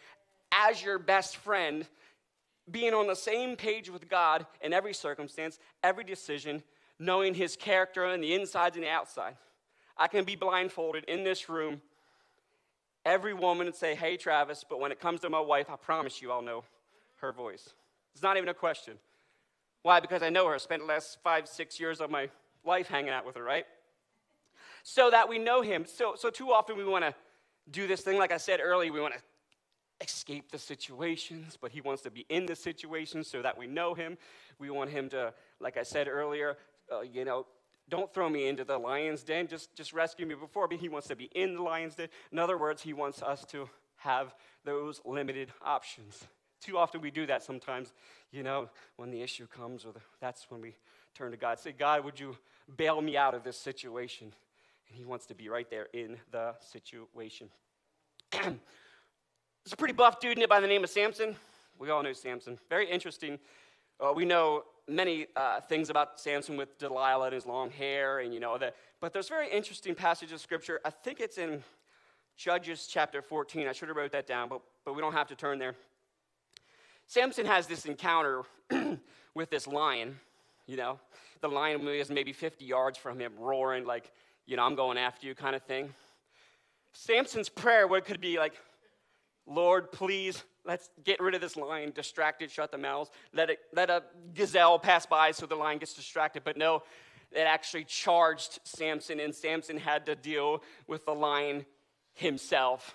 as 0.52 0.82
your 0.82 0.98
best 0.98 1.36
friend, 1.36 1.86
being 2.70 2.94
on 2.94 3.06
the 3.06 3.16
same 3.16 3.56
page 3.56 3.90
with 3.90 4.08
God 4.08 4.46
in 4.60 4.72
every 4.72 4.94
circumstance, 4.94 5.58
every 5.82 6.04
decision, 6.04 6.62
knowing 6.98 7.34
his 7.34 7.56
character 7.56 8.04
and 8.04 8.22
the 8.22 8.34
insides 8.34 8.76
and 8.76 8.84
the 8.84 8.90
outside. 8.90 9.36
I 9.96 10.06
can 10.06 10.24
be 10.24 10.36
blindfolded 10.36 11.04
in 11.04 11.24
this 11.24 11.48
room 11.48 11.82
every 13.08 13.32
woman 13.32 13.66
and 13.66 13.74
say, 13.74 13.94
Hey, 13.94 14.16
Travis, 14.16 14.64
but 14.68 14.78
when 14.78 14.92
it 14.92 15.00
comes 15.00 15.20
to 15.20 15.30
my 15.30 15.40
wife, 15.40 15.70
I 15.70 15.76
promise 15.76 16.20
you 16.20 16.30
I'll 16.30 16.42
know 16.42 16.62
her 17.20 17.32
voice. 17.32 17.70
It's 18.12 18.22
not 18.22 18.36
even 18.36 18.48
a 18.48 18.54
question. 18.54 18.94
Why? 19.82 19.98
Because 20.00 20.22
I 20.22 20.28
know 20.28 20.46
her. 20.46 20.54
I 20.54 20.58
spent 20.58 20.82
the 20.82 20.88
last 20.88 21.18
five, 21.24 21.48
six 21.48 21.80
years 21.80 22.00
of 22.00 22.10
my 22.10 22.28
life 22.64 22.88
hanging 22.88 23.10
out 23.10 23.24
with 23.24 23.36
her, 23.36 23.42
right? 23.42 23.64
So 24.82 25.10
that 25.10 25.28
we 25.28 25.38
know 25.38 25.62
him. 25.62 25.86
So, 25.86 26.14
so 26.16 26.30
too 26.30 26.52
often 26.52 26.76
we 26.76 26.84
want 26.84 27.04
to 27.04 27.14
do 27.70 27.86
this 27.86 28.02
thing, 28.02 28.18
like 28.18 28.32
I 28.32 28.36
said 28.36 28.60
earlier, 28.62 28.92
we 28.92 29.00
want 29.00 29.14
to 29.14 29.20
escape 30.00 30.50
the 30.50 30.58
situations, 30.58 31.58
but 31.60 31.72
he 31.72 31.80
wants 31.80 32.02
to 32.02 32.10
be 32.10 32.26
in 32.28 32.46
the 32.46 32.54
situations 32.56 33.28
so 33.28 33.42
that 33.42 33.56
we 33.56 33.66
know 33.66 33.94
him. 33.94 34.18
We 34.58 34.70
want 34.70 34.90
him 34.90 35.08
to, 35.10 35.32
like 35.60 35.76
I 35.76 35.82
said 35.82 36.08
earlier, 36.08 36.56
uh, 36.92 37.00
you 37.00 37.24
know, 37.24 37.46
don't 37.88 38.12
throw 38.12 38.28
me 38.28 38.46
into 38.46 38.64
the 38.64 38.78
lion's 38.78 39.22
den, 39.22 39.46
just, 39.46 39.74
just 39.74 39.92
rescue 39.92 40.26
me 40.26 40.34
before. 40.34 40.68
But 40.68 40.78
he 40.78 40.88
wants 40.88 41.08
to 41.08 41.16
be 41.16 41.30
in 41.34 41.54
the 41.54 41.62
lion's 41.62 41.94
den. 41.94 42.08
In 42.32 42.38
other 42.38 42.58
words, 42.58 42.82
he 42.82 42.92
wants 42.92 43.22
us 43.22 43.44
to 43.46 43.68
have 43.96 44.34
those 44.64 45.00
limited 45.04 45.52
options. 45.64 46.24
Too 46.60 46.76
often 46.76 47.00
we 47.00 47.10
do 47.10 47.26
that 47.26 47.42
sometimes, 47.42 47.92
you 48.32 48.42
know, 48.42 48.68
when 48.96 49.10
the 49.10 49.22
issue 49.22 49.46
comes, 49.46 49.84
or 49.84 49.92
the, 49.92 50.00
that's 50.20 50.50
when 50.50 50.60
we 50.60 50.74
turn 51.14 51.30
to 51.30 51.36
God. 51.36 51.58
Say, 51.58 51.72
God, 51.72 52.04
would 52.04 52.18
you 52.18 52.36
bail 52.76 53.00
me 53.00 53.16
out 53.16 53.34
of 53.34 53.44
this 53.44 53.56
situation? 53.56 54.32
And 54.88 54.96
he 54.96 55.04
wants 55.04 55.26
to 55.26 55.34
be 55.34 55.48
right 55.48 55.68
there 55.70 55.86
in 55.92 56.16
the 56.30 56.54
situation. 56.60 57.48
There's 58.32 58.54
a 59.72 59.76
pretty 59.76 59.94
buff 59.94 60.20
dude 60.20 60.44
by 60.48 60.60
the 60.60 60.66
name 60.66 60.84
of 60.84 60.90
Samson. 60.90 61.36
We 61.78 61.90
all 61.90 62.02
know 62.02 62.12
Samson. 62.12 62.58
Very 62.68 62.90
interesting. 62.90 63.38
Uh, 64.00 64.12
we 64.14 64.24
know 64.24 64.64
many 64.88 65.26
uh, 65.36 65.60
things 65.60 65.90
about 65.90 66.18
Samson 66.18 66.56
with 66.56 66.78
Delilah 66.78 67.26
and 67.26 67.34
his 67.34 67.46
long 67.46 67.70
hair, 67.70 68.20
and 68.20 68.32
you 68.32 68.40
know 68.40 68.58
that. 68.58 68.74
But 69.00 69.12
there's 69.12 69.28
very 69.28 69.50
interesting 69.50 69.94
passage 69.94 70.32
of 70.32 70.40
scripture. 70.40 70.80
I 70.84 70.90
think 70.90 71.20
it's 71.20 71.38
in 71.38 71.62
Judges 72.36 72.88
chapter 72.90 73.20
14. 73.20 73.68
I 73.68 73.72
should 73.72 73.88
have 73.88 73.96
wrote 73.96 74.12
that 74.12 74.26
down, 74.26 74.48
but, 74.48 74.60
but 74.84 74.94
we 74.94 75.00
don't 75.00 75.12
have 75.12 75.28
to 75.28 75.34
turn 75.34 75.58
there. 75.58 75.74
Samson 77.06 77.46
has 77.46 77.66
this 77.66 77.84
encounter 77.86 78.42
with 79.34 79.50
this 79.50 79.66
lion. 79.66 80.18
You 80.66 80.76
know, 80.76 81.00
the 81.40 81.48
lion 81.48 81.86
is 81.88 82.10
maybe 82.10 82.32
50 82.32 82.64
yards 82.64 82.98
from 82.98 83.18
him, 83.18 83.32
roaring 83.38 83.84
like, 83.84 84.12
you 84.46 84.56
know, 84.56 84.62
I'm 84.62 84.74
going 84.74 84.98
after 84.98 85.26
you, 85.26 85.34
kind 85.34 85.56
of 85.56 85.62
thing. 85.62 85.92
Samson's 86.92 87.48
prayer 87.48 87.86
what 87.86 88.04
could 88.04 88.20
be 88.20 88.38
like, 88.38 88.54
Lord, 89.48 89.90
please 89.90 90.44
let's 90.64 90.90
get 91.02 91.20
rid 91.20 91.34
of 91.34 91.40
this 91.40 91.56
lion, 91.56 91.92
distract 91.94 92.42
it, 92.42 92.50
shut 92.50 92.70
the 92.70 92.78
mouths, 92.78 93.10
let, 93.32 93.48
it, 93.48 93.58
let 93.72 93.88
a 93.88 94.02
gazelle 94.34 94.78
pass 94.78 95.06
by 95.06 95.30
so 95.30 95.46
the 95.46 95.56
lion 95.56 95.78
gets 95.78 95.94
distracted. 95.94 96.44
But 96.44 96.58
no, 96.58 96.82
it 97.32 97.40
actually 97.40 97.84
charged 97.84 98.60
Samson, 98.64 99.18
and 99.18 99.34
Samson 99.34 99.78
had 99.78 100.06
to 100.06 100.14
deal 100.14 100.62
with 100.86 101.06
the 101.06 101.14
lion 101.14 101.64
himself. 102.12 102.94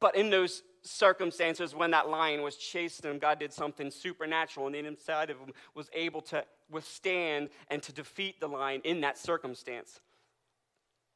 But 0.00 0.14
in 0.14 0.30
those 0.30 0.62
circumstances, 0.82 1.74
when 1.74 1.90
that 1.90 2.08
lion 2.08 2.42
was 2.42 2.56
chasing 2.56 3.10
him, 3.10 3.18
God 3.18 3.38
did 3.38 3.52
something 3.52 3.90
supernatural, 3.90 4.66
and 4.66 4.74
the 4.74 4.86
inside 4.86 5.30
of 5.30 5.38
him 5.38 5.52
was 5.74 5.88
able 5.94 6.20
to 6.22 6.44
withstand 6.70 7.48
and 7.68 7.82
to 7.82 7.92
defeat 7.92 8.40
the 8.40 8.48
lion 8.48 8.82
in 8.84 9.00
that 9.00 9.18
circumstance. 9.18 10.00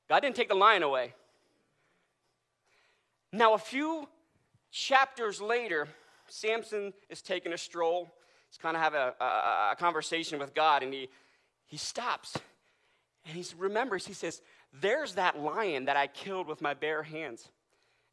God 0.08 0.20
didn't 0.20 0.36
take 0.36 0.48
the 0.48 0.54
lion 0.54 0.82
away. 0.82 1.14
Now, 3.32 3.54
a 3.54 3.58
few 3.58 4.08
chapters 4.70 5.40
later, 5.40 5.88
Samson 6.28 6.92
is 7.08 7.22
taking 7.22 7.52
a 7.52 7.58
stroll. 7.58 8.14
He's 8.50 8.58
kind 8.58 8.76
of 8.76 8.82
having 8.82 9.00
a, 9.00 9.14
a, 9.20 9.72
a 9.72 9.76
conversation 9.78 10.38
with 10.38 10.54
God, 10.54 10.82
and 10.82 10.92
he, 10.92 11.08
he 11.66 11.78
stops 11.78 12.36
and 13.26 13.36
he 13.36 13.44
remembers, 13.56 14.06
he 14.06 14.14
says, 14.14 14.42
There's 14.80 15.14
that 15.14 15.38
lion 15.38 15.84
that 15.86 15.96
I 15.96 16.06
killed 16.06 16.48
with 16.48 16.60
my 16.60 16.74
bare 16.74 17.02
hands. 17.02 17.48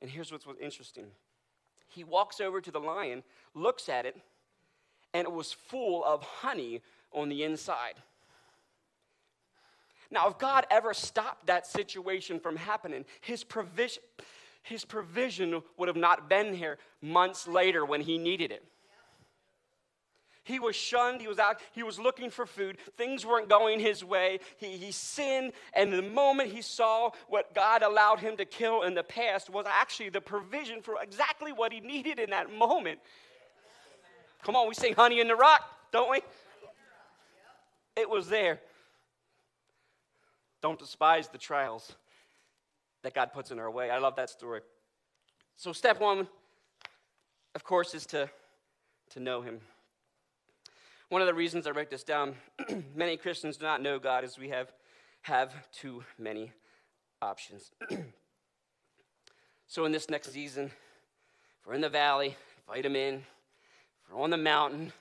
And 0.01 0.09
here's 0.09 0.31
what's 0.31 0.45
interesting 0.61 1.05
he 1.87 2.03
walks 2.03 2.39
over 2.39 2.61
to 2.61 2.71
the 2.71 2.79
lion, 2.79 3.23
looks 3.55 3.89
at 3.89 4.05
it, 4.05 4.15
and 5.13 5.25
it 5.25 5.31
was 5.31 5.51
full 5.51 6.03
of 6.03 6.21
honey 6.21 6.81
on 7.11 7.29
the 7.29 7.43
inside. 7.43 7.95
Now, 10.11 10.27
if 10.27 10.37
God 10.39 10.65
ever 10.71 10.93
stopped 10.93 11.47
that 11.47 11.67
situation 11.67 12.39
from 12.39 12.55
happening, 12.55 13.05
his 13.21 13.43
provision, 13.43 14.01
his 14.61 14.85
provision 14.85 15.61
would 15.77 15.87
have 15.87 15.97
not 15.97 16.29
been 16.29 16.53
here 16.53 16.77
months 17.01 17.47
later 17.47 17.85
when 17.85 18.01
he 18.01 18.17
needed 18.17 18.51
it. 18.51 18.63
He 20.43 20.59
was 20.59 20.75
shunned. 20.75 21.21
He 21.21 21.27
was 21.27 21.37
out. 21.37 21.57
He 21.73 21.83
was 21.83 21.99
looking 21.99 22.31
for 22.31 22.47
food. 22.47 22.77
Things 22.97 23.23
weren't 23.23 23.49
going 23.49 23.79
his 23.79 24.03
way. 24.03 24.39
He, 24.57 24.77
he 24.77 24.91
sinned. 24.91 25.53
And 25.73 25.93
the 25.93 26.01
moment 26.01 26.51
he 26.51 26.63
saw 26.63 27.11
what 27.27 27.53
God 27.53 27.83
allowed 27.83 28.19
him 28.19 28.35
to 28.37 28.45
kill 28.45 28.81
in 28.81 28.95
the 28.95 29.03
past 29.03 29.51
was 29.51 29.67
actually 29.69 30.09
the 30.09 30.21
provision 30.21 30.81
for 30.81 30.95
exactly 31.01 31.51
what 31.51 31.71
he 31.71 31.81
needed 31.81 32.17
in 32.17 32.31
that 32.31 32.51
moment. 32.51 32.99
Come 34.41 34.55
on, 34.55 34.67
we 34.67 34.73
sing 34.73 34.95
Honey 34.95 35.19
in 35.19 35.27
the 35.27 35.35
Rock, 35.35 35.61
don't 35.91 36.09
we? 36.09 36.21
It 37.95 38.09
was 38.09 38.27
there. 38.27 38.59
Don't 40.61 40.79
despise 40.79 41.27
the 41.27 41.37
trials 41.37 41.95
that 43.03 43.13
God 43.13 43.33
puts 43.33 43.51
in 43.51 43.59
our 43.59 43.71
way. 43.71 43.89
I 43.89 43.97
love 43.99 44.15
that 44.17 44.29
story. 44.29 44.61
So, 45.55 45.73
step 45.73 45.99
one, 45.99 46.27
of 47.55 47.63
course, 47.63 47.93
is 47.93 48.05
to, 48.07 48.29
to 49.11 49.19
know 49.19 49.41
Him. 49.41 49.59
One 51.09 51.21
of 51.21 51.27
the 51.27 51.33
reasons 51.33 51.65
I 51.65 51.71
write 51.71 51.89
this 51.89 52.03
down 52.03 52.35
many 52.95 53.17
Christians 53.17 53.57
do 53.57 53.65
not 53.65 53.81
know 53.81 53.99
God 53.99 54.23
is 54.23 54.37
we 54.37 54.49
have, 54.49 54.71
have 55.21 55.53
too 55.71 56.03
many 56.17 56.51
options. 57.21 57.71
so, 59.67 59.85
in 59.85 59.91
this 59.91 60.09
next 60.09 60.31
season, 60.31 60.65
if 60.65 61.67
we're 61.67 61.73
in 61.73 61.81
the 61.81 61.89
valley, 61.89 62.35
invite 62.67 62.85
Him 62.85 62.95
in. 62.95 63.15
If 63.15 64.13
we're 64.13 64.21
on 64.21 64.29
the 64.29 64.37
mountain, 64.37 64.93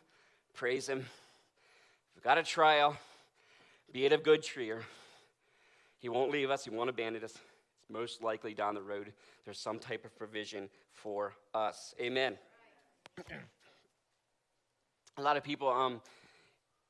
praise 0.55 0.89
Him. 0.89 1.01
If 1.01 2.17
we've 2.17 2.25
got 2.25 2.39
a 2.39 2.43
trial, 2.43 2.97
be 3.93 4.07
it 4.07 4.13
of 4.13 4.23
good 4.23 4.43
cheer. 4.43 4.83
He 6.01 6.09
won't 6.09 6.31
leave 6.31 6.51
us, 6.51 6.65
He 6.65 6.71
won't 6.71 6.91
abandon 6.91 7.25
us. 7.25 7.39
Most 7.89 8.23
likely 8.23 8.55
down 8.55 8.75
the 8.75 8.83
road, 8.83 9.13
there's 9.45 9.59
some 9.59 9.79
type 9.79 10.05
of 10.05 10.17
provision 10.17 10.69
for 10.93 11.35
us. 11.55 11.95
Amen. 12.01 12.37
a 15.17 15.23
lot 15.23 15.37
of 15.37 15.43
people 15.43 15.69
um, 15.69 16.01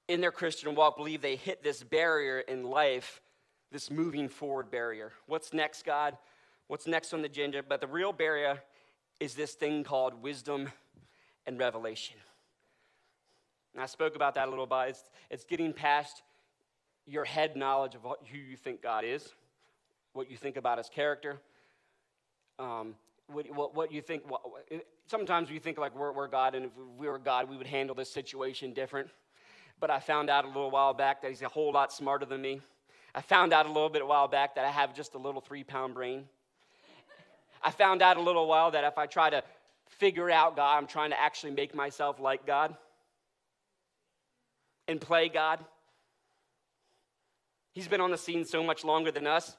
in 0.09 0.21
their 0.21 0.33
Christian 0.33 0.75
walk 0.75 0.97
believe 0.97 1.23
they 1.23 1.37
hit 1.37 1.63
this 1.63 1.83
barrier 1.83 2.41
in 2.41 2.65
life, 2.65 3.21
this 3.71 3.91
moving 3.91 4.29
forward 4.29 4.71
barrier. 4.71 5.13
What's 5.27 5.53
next, 5.53 5.85
God? 5.85 6.17
What's 6.67 6.87
next 6.87 7.15
on 7.15 7.21
the 7.23 7.27
agenda? 7.27 7.63
But 7.63 7.81
the 7.81 7.87
real 7.87 8.13
barrier 8.13 8.63
is 9.21 9.35
this 9.35 9.55
thing 9.55 9.85
called 9.85 10.23
wisdom 10.23 10.69
and 11.47 11.59
revelation. 11.59 12.17
And 13.75 13.83
I 13.83 13.87
spoke 13.87 14.17
about 14.17 14.35
that 14.35 14.49
a 14.49 14.51
little 14.51 14.67
bit. 14.67 14.89
It's, 14.89 15.03
it's 15.31 15.45
getting 15.45 15.73
past 15.73 16.23
your 17.07 17.25
head 17.25 17.57
knowledge 17.57 17.95
of 17.95 18.05
what, 18.05 18.21
who 18.31 18.39
you 18.39 18.57
think 18.57 18.83
God 18.83 19.05
is, 19.05 19.33
what 20.13 20.31
you 20.31 20.37
think 20.37 20.57
about 20.57 20.79
his 20.79 20.89
character, 20.89 21.39
um, 22.59 22.95
what, 23.29 23.47
what, 23.55 23.75
what, 23.75 23.93
you 23.93 24.01
think. 24.01 24.29
What, 24.29 24.43
sometimes 25.07 25.51
we 25.51 25.59
think 25.59 25.79
like 25.79 25.97
we're, 25.97 26.13
we're 26.13 26.29
God, 26.29 26.55
and 26.55 26.67
if 26.67 26.71
we 26.99 27.09
were 27.09 27.19
God, 27.19 27.49
we 27.49 27.57
would 27.57 27.67
handle 27.67 27.95
this 27.95 28.11
situation 28.11 28.73
different. 28.73 29.09
But 29.81 29.91
I 29.91 30.01
found 30.01 30.29
out 30.29 30.45
a 30.45 30.49
little 30.49 30.71
while 30.71 30.95
back 30.95 31.23
that 31.23 31.31
he's 31.31 31.43
a 31.43 31.49
whole 31.49 31.73
lot 31.73 31.93
smarter 31.93 32.27
than 32.27 32.41
me. 32.41 32.61
I 33.15 33.21
found 33.21 33.53
out 33.53 33.67
a 33.67 33.69
little 33.69 33.89
bit 33.89 34.03
a 34.03 34.07
while 34.07 34.29
back 34.29 34.57
that 34.57 34.65
I 34.65 34.71
have 34.71 34.95
just 34.95 35.15
a 35.15 35.19
little 35.19 35.41
three 35.41 35.65
pound 35.65 35.95
brain. 35.95 36.25
I 37.63 37.71
found 37.71 38.03
out 38.03 38.17
a 38.17 38.21
little 38.21 38.47
while 38.47 38.71
that 38.73 38.85
if 38.85 38.99
I 38.99 39.07
try 39.07 39.31
to 39.31 39.43
figure 39.89 40.31
out 40.31 40.57
God, 40.57 40.77
I'm 40.77 40.87
trying 40.87 41.11
to 41.11 41.21
actually 41.21 41.53
make 41.53 41.75
myself 41.75 42.21
like 42.21 42.47
God 42.47 42.77
and 44.87 45.01
play 45.01 45.29
God. 45.29 45.65
He's 47.73 47.89
been 47.89 48.01
on 48.01 48.11
the 48.11 48.19
scene 48.19 48.45
so 48.45 48.63
much 48.63 48.85
longer 48.85 49.11
than 49.11 49.27
us. 49.27 49.57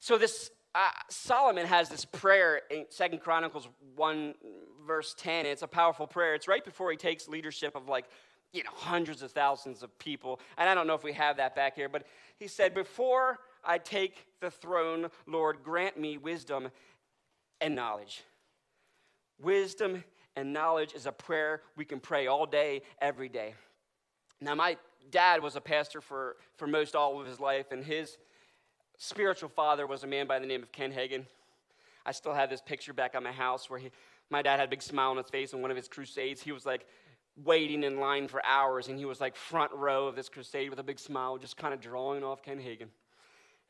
So 0.00 0.16
this 0.16 0.50
uh, 0.74 0.88
Solomon 1.08 1.66
has 1.66 1.88
this 1.88 2.04
prayer 2.04 2.62
in 2.70 2.86
Second 2.88 3.20
Chronicles 3.20 3.68
1, 3.96 4.34
verse 4.86 5.14
10. 5.18 5.46
It's 5.46 5.62
a 5.62 5.66
powerful 5.68 6.06
prayer. 6.06 6.34
It's 6.34 6.48
right 6.48 6.64
before 6.64 6.90
he 6.90 6.96
takes 6.96 7.28
leadership 7.28 7.76
of 7.76 7.88
like, 7.88 8.06
you 8.52 8.62
know, 8.64 8.70
hundreds 8.74 9.22
of 9.22 9.32
thousands 9.32 9.82
of 9.82 9.96
people. 9.98 10.40
And 10.56 10.68
I 10.68 10.74
don't 10.74 10.86
know 10.86 10.94
if 10.94 11.04
we 11.04 11.12
have 11.12 11.36
that 11.36 11.54
back 11.54 11.74
here, 11.74 11.88
but 11.88 12.06
he 12.38 12.48
said, 12.48 12.72
Before 12.72 13.38
I 13.64 13.78
take 13.78 14.26
the 14.40 14.50
throne, 14.50 15.08
Lord, 15.26 15.58
grant 15.62 15.98
me 15.98 16.16
wisdom 16.18 16.68
and 17.60 17.74
knowledge. 17.74 18.22
Wisdom 19.42 20.02
and 20.36 20.52
knowledge 20.52 20.94
is 20.94 21.06
a 21.06 21.12
prayer 21.12 21.62
we 21.76 21.84
can 21.84 22.00
pray 22.00 22.26
all 22.26 22.46
day, 22.46 22.82
every 23.00 23.28
day. 23.28 23.54
Now, 24.40 24.54
my 24.54 24.78
dad 25.10 25.42
was 25.42 25.56
a 25.56 25.60
pastor 25.60 26.00
for, 26.00 26.36
for 26.56 26.66
most 26.66 26.94
all 26.94 27.20
of 27.20 27.26
his 27.26 27.40
life, 27.40 27.72
and 27.72 27.84
his 27.84 28.16
spiritual 29.00 29.48
father 29.48 29.86
was 29.86 30.04
a 30.04 30.06
man 30.06 30.26
by 30.26 30.38
the 30.38 30.46
name 30.46 30.62
of 30.62 30.70
Ken 30.72 30.92
Hagin. 30.92 31.24
I 32.04 32.12
still 32.12 32.34
have 32.34 32.50
this 32.50 32.60
picture 32.60 32.92
back 32.92 33.14
at 33.14 33.22
my 33.22 33.32
house 33.32 33.70
where 33.70 33.78
he, 33.78 33.90
my 34.28 34.42
dad 34.42 34.58
had 34.58 34.68
a 34.68 34.70
big 34.70 34.82
smile 34.82 35.10
on 35.10 35.16
his 35.16 35.30
face 35.30 35.52
in 35.54 35.62
one 35.62 35.70
of 35.70 35.76
his 35.76 35.88
crusades. 35.88 36.42
He 36.42 36.52
was 36.52 36.66
like 36.66 36.86
waiting 37.42 37.82
in 37.82 37.98
line 37.98 38.28
for 38.28 38.44
hours, 38.44 38.88
and 38.88 38.98
he 38.98 39.06
was 39.06 39.20
like 39.20 39.36
front 39.36 39.72
row 39.72 40.06
of 40.06 40.16
this 40.16 40.28
crusade 40.28 40.68
with 40.68 40.78
a 40.78 40.82
big 40.82 40.98
smile, 40.98 41.38
just 41.38 41.56
kind 41.56 41.72
of 41.72 41.80
drawing 41.80 42.22
off 42.22 42.42
Ken 42.42 42.58
Hagin. 42.58 42.88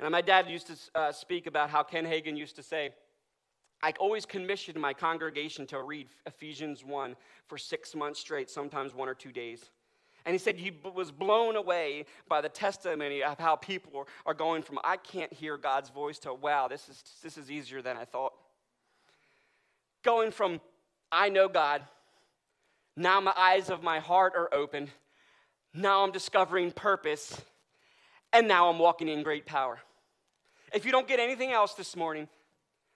And 0.01 0.11
my 0.11 0.21
dad 0.21 0.49
used 0.49 0.67
to 0.67 0.99
uh, 0.99 1.13
speak 1.13 1.47
about 1.47 1.71
how 1.71 1.85
Ken 1.85 2.05
Hagin 2.05 2.37
used 2.37 2.57
to 2.57 2.63
say, 2.63 2.91
I 3.83 3.93
always 4.01 4.27
commissioned 4.27 4.81
my 4.81 4.93
congregation 4.93 5.65
to 5.69 5.83
read 5.83 6.09
Ephesians 6.27 6.85
1 6.85 7.15
for 7.47 7.57
six 7.57 7.95
months 7.95 8.19
straight, 8.19 8.51
sometimes 8.51 8.95
one 8.95 9.09
or 9.09 9.15
two 9.15 9.33
days. 9.33 9.71
And 10.27 10.35
he 10.35 10.39
said 10.39 10.57
he 10.57 10.73
was 10.95 11.11
blown 11.11 11.57
away 11.57 12.05
by 12.29 12.41
the 12.41 12.49
testimony 12.49 13.23
of 13.23 13.39
how 13.39 13.57
people 13.57 14.07
are 14.27 14.35
going 14.35 14.63
from, 14.63 14.79
I 14.85 14.97
can't 14.97 15.33
hear 15.33 15.57
God's 15.57 15.91
voice, 15.91 16.19
to, 16.21 16.35
wow, 16.35 16.69
this 16.69 16.89
is, 16.89 17.03
this 17.23 17.39
is 17.39 17.51
easier 17.51 17.81
than 17.81 17.97
I 17.97 18.05
thought. 18.05 18.35
Going 20.03 20.31
from, 20.31 20.61
I 21.11 21.29
know 21.29 21.49
God, 21.49 21.83
now 22.97 23.21
my 23.21 23.33
eyes 23.37 23.71
of 23.71 23.83
my 23.83 23.99
heart 23.99 24.35
are 24.37 24.53
open, 24.53 24.89
now 25.73 26.05
I'm 26.05 26.13
discovering 26.13 26.71
purpose, 26.71 27.41
and 28.33 28.47
now 28.47 28.69
I'm 28.69 28.79
walking 28.79 29.09
in 29.09 29.23
great 29.23 29.47
power. 29.47 29.79
If 30.75 30.85
you 30.85 30.93
don't 30.93 31.09
get 31.09 31.19
anything 31.19 31.53
else 31.53 31.75
this 31.75 31.97
morning, 31.97 32.29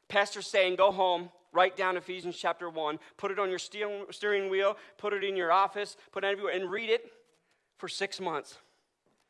Pastor's 0.09 0.47
saying, 0.47 0.77
go 0.77 0.93
home, 0.93 1.31
write 1.55 1.77
down 1.77 1.97
Ephesians 1.97 2.37
chapter 2.37 2.69
1, 2.69 2.99
put 3.17 3.31
it 3.31 3.39
on 3.39 3.49
your 3.49 3.59
steering 3.59 4.51
wheel, 4.51 4.77
put 4.99 5.13
it 5.13 5.25
in 5.25 5.37
your 5.37 5.53
office, 5.53 5.97
put 6.13 6.25
it 6.25 6.27
everywhere, 6.27 6.53
and 6.55 6.71
read 6.71 6.91
it 6.91 7.11
for 7.79 7.89
six 7.89 8.21
months 8.21 8.59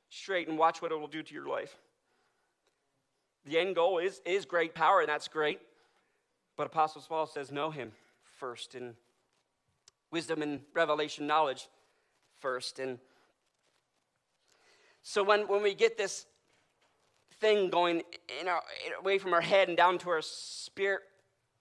straight 0.09 0.49
and 0.49 0.59
watch 0.59 0.81
what 0.81 0.91
it 0.91 0.99
will 0.99 1.07
do 1.07 1.23
to 1.23 1.35
your 1.35 1.47
life. 1.47 1.77
The 3.47 3.59
end 3.59 3.75
goal 3.75 3.99
is, 3.99 4.23
is 4.25 4.47
great 4.47 4.75
power, 4.75 5.01
and 5.01 5.09
that's 5.09 5.29
great. 5.29 5.61
But 6.57 6.67
Apostle 6.67 7.05
Paul 7.07 7.27
says, 7.27 7.53
know 7.53 7.71
him 7.71 7.93
first, 8.37 8.75
and 8.75 8.95
wisdom 10.11 10.41
and 10.41 10.61
revelation 10.73 11.27
knowledge 11.27 11.69
first. 12.41 12.79
And 12.79 12.99
so 15.03 15.23
when, 15.23 15.49
when 15.49 15.63
we 15.63 15.75
get 15.75 15.99
this 15.99 16.27
thing 17.41 17.69
going 17.69 18.03
in 18.41 18.49
our, 18.49 18.63
away 18.99 19.19
from 19.19 19.35
our 19.35 19.41
head 19.41 19.69
and 19.69 19.77
down 19.77 19.99
to 19.99 20.11
our 20.11 20.23
spirit 20.23 21.03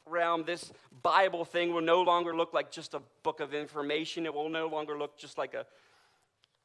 realm, 0.07 0.43
this 0.45 0.71
Bible 1.01 1.45
thing 1.45 1.73
will 1.73 1.81
no 1.81 2.01
longer 2.01 2.35
look 2.35 2.53
like 2.53 2.71
just 2.71 2.93
a 2.93 3.01
book 3.23 3.39
of 3.39 3.53
information. 3.53 4.25
It 4.25 4.33
will 4.33 4.49
no 4.49 4.67
longer 4.67 4.97
look 4.97 5.17
just 5.17 5.37
like 5.37 5.53
a 5.53 5.65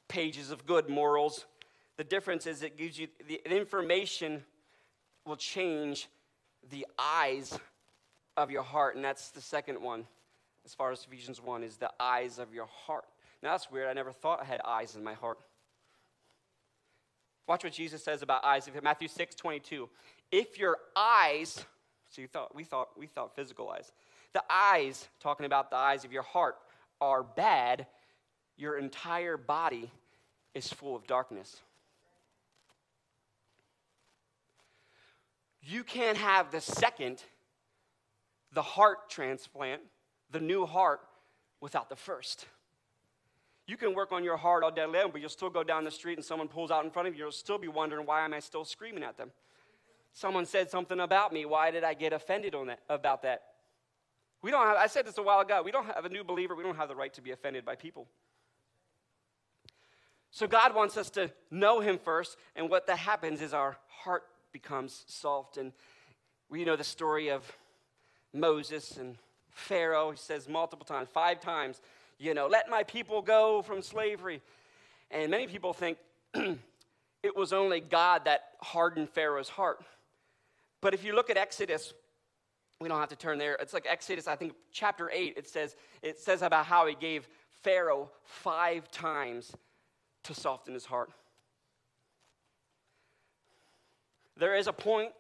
pages 0.09 0.51
of 0.51 0.67
good 0.67 0.89
morals. 0.89 1.47
The 1.97 2.05
difference 2.05 2.47
is 2.47 2.63
it 2.63 2.77
gives 2.77 2.99
you 2.99 3.09
the 3.27 3.41
information 3.45 4.45
will 5.27 5.37
change 5.37 6.09
the 6.71 6.87
eyes 6.99 7.59
of 8.37 8.51
your 8.51 8.63
heart, 8.63 8.97
and 8.97 9.05
that's 9.05 9.31
the 9.31 9.41
second 9.41 9.81
one, 9.81 10.07
as 10.65 10.75
far 10.75 10.93
as 10.93 11.05
Ephesians 11.05 11.43
1 11.43 11.63
is 11.63 11.77
the 11.77 11.91
eyes 11.99 12.39
of 12.39 12.55
your 12.55 12.67
heart. 12.67 13.05
Now 13.43 13.53
that's 13.53 13.71
weird. 13.71 13.89
I 13.89 13.93
never 13.93 14.13
thought 14.13 14.41
I 14.41 14.45
had 14.45 14.61
eyes 14.65 14.97
in 14.97 15.05
my 15.05 15.15
heart. 15.15 15.39
Watch 17.47 17.65
what 17.65 17.73
Jesus 17.73 18.03
says 18.03 18.23
about 18.23 18.45
eyes. 18.45 18.69
Matthew 18.83 19.09
6, 19.09 19.35
22. 19.35 19.89
If 20.31 20.59
your 20.59 20.79
eyes 20.95 21.65
so 22.11 22.23
you 22.23 22.29
thought 22.29 22.55
we 22.55 22.65
thought 22.65 22.91
we 22.97 23.07
thought 23.07 23.35
physical 23.35 23.71
eyes. 23.71 23.93
The 24.33 24.43
eyes, 24.51 25.09
talking 25.21 25.47
about 25.47 25.71
the 25.71 25.77
eyes 25.77 26.05
of 26.05 26.13
your 26.13 26.23
heart, 26.23 26.57
are 27.01 27.23
bad. 27.23 27.87
Your 28.57 28.79
entire 28.79 29.37
body 29.37 29.91
is 30.55 30.73
full 30.73 30.97
of 30.97 31.07
darkness. 31.07 31.61
You 35.63 35.85
can't 35.85 36.17
have 36.17 36.51
the 36.51 36.61
second, 36.61 37.23
the 38.53 38.63
heart 38.63 39.11
transplant, 39.11 39.83
the 40.31 40.41
new 40.41 40.67
heart, 40.67 41.01
without 41.61 41.89
the 41.91 41.97
first. 41.97 42.47
You 43.67 43.77
can 43.77 43.95
work 43.95 44.13
on 44.13 44.25
your 44.25 44.39
heart 44.39 44.65
all 44.65 44.71
day 44.71 44.87
long, 44.87 45.11
but 45.13 45.21
you'll 45.21 45.29
still 45.29 45.51
go 45.51 45.63
down 45.63 45.85
the 45.85 45.91
street 45.91 46.17
and 46.17 46.25
someone 46.25 46.49
pulls 46.49 46.71
out 46.71 46.85
in 46.85 46.91
front 46.91 47.07
of 47.07 47.15
you. 47.15 47.25
You'll 47.25 47.33
still 47.33 47.59
be 47.59 47.69
wondering, 47.69 48.07
why 48.07 48.25
am 48.25 48.33
I 48.33 48.41
still 48.41 48.65
screaming 48.65 49.03
at 49.03 49.19
them? 49.19 49.31
Someone 50.13 50.47
said 50.47 50.71
something 50.71 51.01
about 51.01 51.33
me. 51.33 51.45
Why 51.45 51.71
did 51.71 51.85
I 51.85 51.95
get 51.95 52.13
offended 52.13 52.55
on 52.55 52.69
that, 52.69 52.81
about 52.89 53.23
that? 53.23 53.43
We 54.43 54.51
don't 54.51 54.67
have, 54.67 54.77
I 54.77 54.87
said 54.87 55.07
this 55.07 55.19
a 55.19 55.23
while 55.23 55.41
ago. 55.41 55.63
We 55.65 55.73
don't 55.73 55.87
have 55.87 56.05
a 56.05 56.09
new 56.09 56.25
believer. 56.25 56.55
We 56.55 56.63
don't 56.63 56.77
have 56.77 56.89
the 56.89 56.97
right 56.97 57.13
to 57.15 57.21
be 57.21 57.33
offended 57.33 57.65
by 57.65 57.75
people. 57.75 58.07
So 60.31 60.47
God 60.47 60.75
wants 60.75 60.97
us 60.97 61.11
to 61.11 61.31
know 61.51 61.81
Him 61.81 61.99
first, 61.99 62.37
and 62.55 62.69
what 62.69 62.87
that 62.87 62.99
happens 62.99 63.41
is 63.41 63.53
our 63.53 63.77
heart 63.89 64.25
becomes 64.53 65.05
soft. 65.09 65.57
And 65.57 65.73
We 66.51 66.65
know 66.65 66.77
the 66.77 66.85
story 66.85 67.31
of 67.31 67.51
Moses 68.33 68.97
and 68.97 69.17
Pharaoh. 69.51 70.13
He 70.13 70.19
says 70.19 70.49
multiple 70.49 70.87
times, 70.87 71.09
five 71.13 71.41
times, 71.41 71.81
you 72.19 72.35
know, 72.35 72.47
let 72.47 72.69
my 72.69 72.83
people 72.83 73.23
go 73.23 73.63
from 73.63 73.83
slavery. 73.83 74.41
And 75.11 75.31
many 75.31 75.47
people 75.47 75.73
think 75.73 75.99
it 76.35 77.37
was 77.37 77.53
only 77.53 77.81
God 77.81 78.27
that 78.27 78.53
hardened 78.61 79.09
Pharaoh's 79.11 79.49
heart. 79.49 79.81
But 80.81 80.95
if 80.95 81.05
you 81.05 81.15
look 81.15 81.31
at 81.31 81.37
Exodus, 81.37 81.93
we 82.81 82.89
don't 82.89 83.01
have 83.01 83.09
to 83.09 83.17
turn 83.17 83.39
there. 83.39 83.57
It's 83.61 83.75
like 83.75 83.87
Exodus, 83.89 84.29
I 84.29 84.37
think, 84.37 84.55
chapter 84.73 85.11
8, 85.11 85.35
it 85.37 85.49
says, 85.49 85.75
it 86.03 86.19
says 86.19 86.43
about 86.43 86.67
how 86.67 86.87
he 86.87 86.95
gave 86.95 87.29
Pharaoh 87.63 88.11
five 88.25 88.91
times 88.91 89.53
to 90.25 90.35
soften 90.35 90.75
his 90.75 90.85
heart. 90.85 91.11
There 94.37 94.55
is 94.55 94.69
a 94.69 94.73
point 94.73 95.13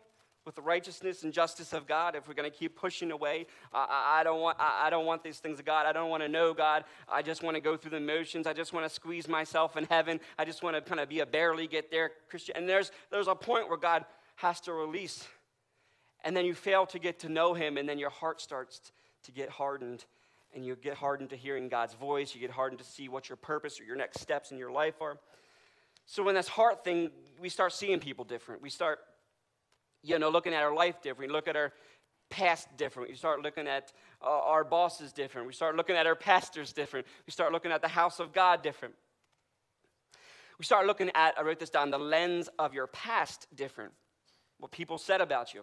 with 0.49 0.55
the 0.55 0.63
righteousness 0.63 1.25
and 1.25 1.33
justice 1.33 1.73
of 1.73 1.87
God 1.87 2.15
if 2.15 2.27
we're 2.27 2.35
going 2.35 2.51
to 2.51 2.57
keep 2.57 2.75
pushing 2.77 3.11
away. 3.11 3.47
I, 3.75 4.21
I, 4.21 4.25
don't 4.25 4.41
want, 4.41 4.57
I, 4.59 4.87
I 4.87 4.91
don't 4.91 5.05
want 5.05 5.23
these 5.23 5.41
things 5.41 5.59
of 5.59 5.67
God. 5.67 5.85
I 5.85 5.93
don't 5.93 6.09
want 6.09 6.23
to 6.23 6.29
know 6.29 6.55
God. 6.55 6.85
I 7.07 7.21
just 7.21 7.43
want 7.43 7.57
to 7.57 7.61
go 7.61 7.77
through 7.77 7.91
the 7.91 8.01
motions. 8.01 8.47
I 8.47 8.53
just 8.53 8.73
want 8.73 8.87
to 8.87 8.89
squeeze 8.89 9.29
myself 9.29 9.77
in 9.77 9.85
heaven. 9.85 10.21
I 10.39 10.45
just 10.45 10.63
want 10.63 10.77
to 10.77 10.81
kind 10.81 11.01
of 11.01 11.09
be 11.09 11.21
a 11.21 11.27
barely 11.27 11.67
get 11.67 11.91
there 11.91 12.13
Christian. 12.31 12.57
And 12.57 12.69
there's, 12.69 12.93
there's 13.11 13.29
a 13.29 13.35
point 13.35 13.69
where 13.69 13.77
God 13.77 14.07
has 14.37 14.61
to 14.63 14.73
release 14.73 15.27
and 16.25 16.37
then 16.37 16.45
you 16.45 16.55
fail 16.55 16.87
to 16.87 16.99
get 16.99 17.21
to 17.21 17.29
know 17.29 17.55
him, 17.55 17.77
and 17.77 17.89
then 17.89 17.99
your 17.99 18.11
heart 18.11 18.41
starts 18.41 18.93
to 19.25 19.33
get 19.33 19.49
hardened, 19.49 20.05
and 20.55 20.65
you 20.65 20.77
get 20.77 20.95
hardened 20.95 21.31
to 21.31 21.37
hearing 21.37 21.69
God's 21.69 21.95
voice. 21.95 22.35
You 22.35 22.41
get 22.41 22.51
hardened 22.51 22.79
to 22.81 22.85
see 22.85 23.09
what 23.09 23.29
your 23.29 23.37
purpose 23.37 23.81
or 23.81 23.85
your 23.85 23.97
next 23.97 24.21
steps 24.21 24.51
in 24.51 24.59
your 24.59 24.71
life 24.71 25.01
are. 25.01 25.19
So 26.07 26.23
when 26.23 26.35
this 26.35 26.49
heart 26.49 26.85
thing, 26.85 27.11
we 27.41 27.49
start 27.49 27.73
seeing 27.73 28.01
people 28.01 28.25
different. 28.25 28.63
We 28.63 28.71
start, 28.71 28.99
you 30.03 30.19
know, 30.19 30.31
looking 30.31 30.55
at 30.55 30.63
our 30.63 30.75
life 30.75 31.03
different. 31.03 31.31
We 31.31 31.35
look 31.35 31.49
at 31.49 31.57
our 31.57 31.73
past 32.31 32.69
different. 32.77 33.11
We 33.11 33.17
start 33.17 33.43
looking 33.43 33.67
at 33.67 33.93
uh, 34.23 34.27
our 34.27 34.65
bosses 34.65 35.13
different. 35.13 35.47
We 35.47 35.53
start 35.53 35.77
looking 35.77 35.97
at 35.97 36.07
our 36.07 36.15
pastors 36.15 36.73
different. 36.73 37.07
We 37.27 37.31
start 37.31 37.53
looking 37.53 37.73
at 37.73 37.83
the 37.83 37.89
house 37.89 38.21
of 38.21 38.33
God 38.33 38.63
different. 38.63 38.95
We 40.59 40.65
start 40.65 40.87
looking 40.87 41.11
at, 41.15 41.39
I 41.39 41.43
wrote 41.43 41.61
this 41.61 41.71
down, 41.71 41.91
the 41.91 41.99
lens 41.99 42.49
of 42.59 42.75
your 42.75 42.87
past 42.87 43.47
different. 43.55 43.93
What 44.59 44.73
people 44.73 44.99
said 44.99 45.21
about 45.21 45.55
you. 45.55 45.63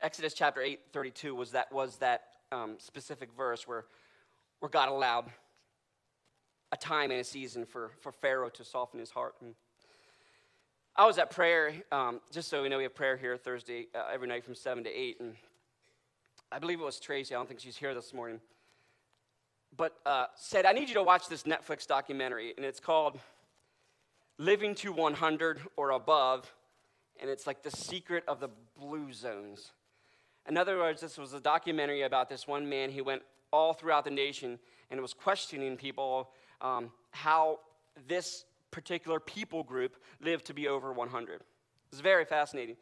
Exodus 0.00 0.32
chapter 0.32 0.60
8, 0.60 0.78
32 0.92 1.34
was 1.34 1.50
that, 1.52 1.72
was 1.72 1.96
that 1.96 2.22
um, 2.52 2.76
specific 2.78 3.30
verse 3.36 3.66
where, 3.66 3.84
where 4.60 4.68
God 4.68 4.88
allowed 4.88 5.24
a 6.70 6.76
time 6.76 7.10
and 7.10 7.20
a 7.20 7.24
season 7.24 7.64
for, 7.66 7.90
for 8.00 8.12
Pharaoh 8.12 8.50
to 8.50 8.64
soften 8.64 9.00
his 9.00 9.10
heart. 9.10 9.34
And 9.40 9.54
I 10.94 11.06
was 11.06 11.18
at 11.18 11.30
prayer, 11.30 11.72
um, 11.90 12.20
just 12.30 12.48
so 12.48 12.62
we 12.62 12.68
know, 12.68 12.76
we 12.76 12.84
have 12.84 12.94
prayer 12.94 13.16
here 13.16 13.36
Thursday 13.36 13.88
uh, 13.94 14.04
every 14.12 14.28
night 14.28 14.44
from 14.44 14.54
7 14.54 14.84
to 14.84 14.90
8. 14.90 15.20
And 15.20 15.34
I 16.52 16.58
believe 16.58 16.80
it 16.80 16.84
was 16.84 17.00
Tracy, 17.00 17.34
I 17.34 17.38
don't 17.38 17.48
think 17.48 17.60
she's 17.60 17.76
here 17.76 17.94
this 17.94 18.14
morning, 18.14 18.40
but 19.76 19.96
uh, 20.06 20.26
said, 20.36 20.64
I 20.64 20.72
need 20.72 20.88
you 20.88 20.94
to 20.94 21.02
watch 21.02 21.28
this 21.28 21.42
Netflix 21.42 21.86
documentary, 21.86 22.54
and 22.56 22.64
it's 22.64 22.80
called 22.80 23.18
Living 24.38 24.74
to 24.76 24.92
100 24.92 25.60
or 25.76 25.90
Above, 25.90 26.52
and 27.20 27.28
it's 27.28 27.46
like 27.46 27.62
the 27.62 27.70
secret 27.70 28.24
of 28.28 28.38
the 28.40 28.48
blue 28.78 29.12
zones. 29.12 29.72
In 30.48 30.56
other 30.56 30.78
words, 30.78 31.02
this 31.02 31.18
was 31.18 31.34
a 31.34 31.40
documentary 31.40 32.02
about 32.02 32.28
this 32.28 32.48
one 32.48 32.68
man. 32.68 32.90
who 32.90 33.04
went 33.04 33.22
all 33.52 33.72
throughout 33.72 34.04
the 34.04 34.10
nation 34.10 34.58
and 34.90 35.00
was 35.00 35.12
questioning 35.12 35.76
people 35.76 36.30
um, 36.60 36.90
how 37.10 37.60
this 38.06 38.44
particular 38.70 39.20
people 39.20 39.62
group 39.62 39.96
lived 40.20 40.46
to 40.46 40.54
be 40.54 40.68
over 40.68 40.92
100. 40.92 41.34
It 41.34 41.42
was 41.90 42.00
very 42.00 42.24
fascinating. 42.24 42.76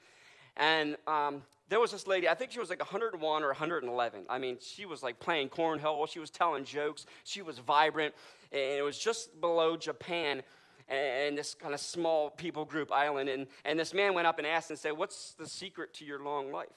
And 0.56 0.96
um, 1.06 1.42
there 1.68 1.80
was 1.80 1.90
this 1.90 2.06
lady, 2.06 2.28
I 2.28 2.34
think 2.34 2.50
she 2.50 2.58
was 2.58 2.70
like 2.70 2.78
101 2.78 3.42
or 3.42 3.46
111. 3.48 4.20
I 4.28 4.38
mean, 4.38 4.58
she 4.60 4.86
was 4.86 5.02
like 5.02 5.20
playing 5.20 5.48
cornhole, 5.48 6.08
she 6.08 6.18
was 6.18 6.30
telling 6.30 6.64
jokes, 6.64 7.06
she 7.24 7.42
was 7.42 7.58
vibrant, 7.58 8.14
and 8.52 8.60
it 8.60 8.82
was 8.82 8.98
just 8.98 9.40
below 9.40 9.76
Japan 9.76 10.42
and 10.88 11.36
this 11.36 11.54
kind 11.54 11.74
of 11.74 11.80
small 11.80 12.30
people 12.30 12.64
group 12.64 12.92
island. 12.92 13.28
And, 13.28 13.48
and 13.64 13.78
this 13.78 13.92
man 13.92 14.14
went 14.14 14.26
up 14.26 14.38
and 14.38 14.46
asked 14.46 14.70
and 14.70 14.78
said, 14.78 14.92
What's 14.92 15.34
the 15.34 15.48
secret 15.48 15.92
to 15.94 16.04
your 16.04 16.22
long 16.22 16.52
life? 16.52 16.68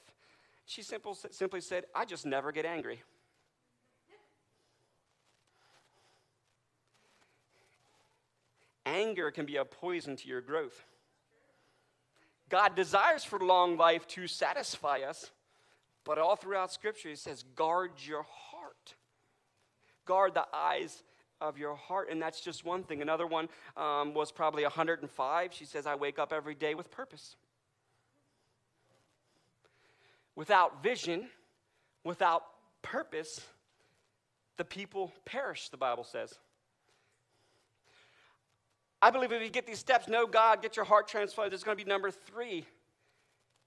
She 0.69 0.83
simple, 0.83 1.17
simply 1.31 1.61
said, 1.61 1.85
I 1.95 2.05
just 2.05 2.27
never 2.27 2.51
get 2.51 2.63
angry. 2.63 3.01
Anger 8.85 9.31
can 9.31 9.47
be 9.47 9.55
a 9.55 9.65
poison 9.65 10.15
to 10.17 10.27
your 10.27 10.41
growth. 10.41 10.85
God 12.49 12.75
desires 12.75 13.23
for 13.23 13.39
long 13.39 13.77
life 13.77 14.07
to 14.09 14.27
satisfy 14.27 14.99
us, 14.99 15.31
but 16.03 16.19
all 16.19 16.35
throughout 16.35 16.71
Scripture, 16.71 17.09
He 17.09 17.15
says, 17.15 17.43
guard 17.55 17.93
your 18.05 18.27
heart. 18.29 18.93
Guard 20.05 20.35
the 20.35 20.45
eyes 20.53 21.01
of 21.41 21.57
your 21.57 21.75
heart. 21.75 22.09
And 22.11 22.21
that's 22.21 22.41
just 22.41 22.63
one 22.63 22.83
thing. 22.83 23.01
Another 23.01 23.25
one 23.25 23.49
um, 23.75 24.13
was 24.13 24.31
probably 24.31 24.61
105. 24.61 25.51
She 25.51 25.65
says, 25.65 25.87
I 25.87 25.95
wake 25.95 26.19
up 26.19 26.31
every 26.31 26.53
day 26.53 26.75
with 26.75 26.91
purpose. 26.91 27.37
Without 30.35 30.81
vision, 30.83 31.27
without 32.03 32.43
purpose, 32.81 33.41
the 34.57 34.65
people 34.65 35.11
perish, 35.25 35.69
the 35.69 35.77
Bible 35.77 36.03
says. 36.03 36.37
I 39.01 39.11
believe 39.11 39.31
if 39.31 39.41
you 39.41 39.49
get 39.49 39.65
these 39.65 39.79
steps, 39.79 40.07
know 40.07 40.27
God, 40.27 40.61
get 40.61 40.75
your 40.75 40.85
heart 40.85 41.07
transformed, 41.07 41.51
there's 41.51 41.63
going 41.63 41.77
to 41.77 41.83
be 41.83 41.89
number 41.89 42.11
three 42.11 42.65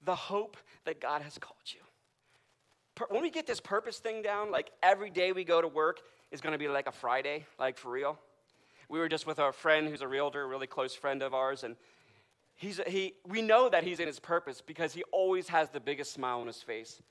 the 0.04 0.14
hope 0.14 0.56
that 0.84 1.00
God 1.00 1.22
has 1.22 1.38
called 1.38 1.56
you. 1.66 1.80
When 3.08 3.22
we 3.22 3.30
get 3.30 3.46
this 3.46 3.60
purpose 3.60 3.98
thing 3.98 4.20
down, 4.22 4.50
like 4.50 4.70
every 4.82 5.10
day 5.10 5.32
we 5.32 5.44
go 5.44 5.62
to 5.62 5.68
work 5.68 6.00
is 6.30 6.40
going 6.40 6.52
to 6.52 6.58
be 6.58 6.68
like 6.68 6.86
a 6.86 6.92
Friday, 6.92 7.46
like 7.58 7.78
for 7.78 7.90
real. 7.90 8.18
We 8.88 8.98
were 8.98 9.08
just 9.08 9.26
with 9.26 9.38
our 9.38 9.52
friend 9.52 9.88
who's 9.88 10.02
a 10.02 10.08
realtor, 10.08 10.42
a 10.42 10.46
really 10.46 10.66
close 10.66 10.94
friend 10.94 11.22
of 11.22 11.32
ours, 11.32 11.64
and 11.64 11.76
He's, 12.62 12.80
he, 12.86 13.14
we 13.26 13.42
know 13.42 13.68
that 13.68 13.82
he's 13.82 13.98
in 13.98 14.06
his 14.06 14.20
purpose 14.20 14.62
because 14.64 14.94
he 14.94 15.02
always 15.10 15.48
has 15.48 15.68
the 15.70 15.80
biggest 15.80 16.12
smile 16.12 16.38
on 16.38 16.46
his 16.46 16.62
face. 16.62 17.02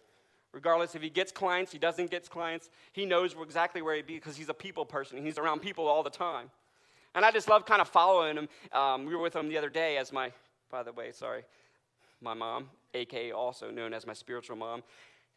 Regardless 0.53 0.95
if 0.95 1.01
he 1.01 1.09
gets 1.09 1.29
clients, 1.29 1.73
he 1.73 1.77
doesn't 1.77 2.09
get 2.09 2.29
clients, 2.29 2.69
he 2.93 3.05
knows 3.05 3.35
exactly 3.41 3.81
where 3.81 3.93
he'd 3.93 4.07
be 4.07 4.15
because 4.15 4.37
he's 4.37 4.47
a 4.47 4.53
people 4.53 4.85
person. 4.85 5.21
He's 5.21 5.37
around 5.37 5.59
people 5.59 5.89
all 5.89 6.03
the 6.03 6.09
time. 6.09 6.51
And 7.15 7.25
I 7.25 7.31
just 7.31 7.49
love 7.49 7.65
kind 7.65 7.81
of 7.81 7.89
following 7.89 8.37
him. 8.37 8.47
Um, 8.71 9.05
we 9.05 9.13
were 9.13 9.21
with 9.21 9.35
him 9.35 9.49
the 9.49 9.57
other 9.57 9.69
day 9.69 9.97
as 9.97 10.13
my, 10.13 10.31
by 10.69 10.83
the 10.83 10.93
way, 10.93 11.11
sorry, 11.11 11.43
my 12.21 12.33
mom, 12.33 12.69
aka 12.93 13.33
also 13.33 13.69
known 13.69 13.93
as 13.93 14.07
my 14.07 14.13
spiritual 14.13 14.55
mom. 14.55 14.83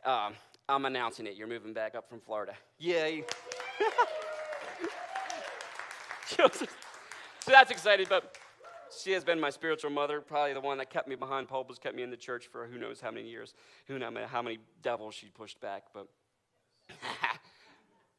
Um, 0.04 0.34
I'm 0.68 0.84
announcing 0.84 1.26
it. 1.26 1.34
You're 1.34 1.48
moving 1.48 1.72
back 1.72 1.96
up 1.96 2.08
from 2.08 2.20
Florida. 2.20 2.54
Yay. 2.78 3.24
so 6.28 6.48
that's 7.48 7.72
exciting, 7.72 8.06
but 8.08 8.36
she 9.02 9.12
has 9.12 9.24
been 9.24 9.40
my 9.40 9.50
spiritual 9.50 9.90
mother, 9.90 10.20
probably 10.20 10.52
the 10.52 10.60
one 10.60 10.78
that 10.78 10.90
kept 10.90 11.08
me 11.08 11.14
behind 11.14 11.48
pulpits, 11.48 11.78
kept 11.78 11.96
me 11.96 12.02
in 12.02 12.10
the 12.10 12.16
church 12.16 12.46
for 12.46 12.66
who 12.66 12.78
knows 12.78 13.00
how 13.00 13.10
many 13.10 13.28
years, 13.28 13.54
who 13.86 13.98
knows 13.98 14.12
how 14.28 14.42
many 14.42 14.58
devils 14.82 15.14
she 15.14 15.26
pushed 15.28 15.60
back. 15.60 15.84
But, 15.92 16.08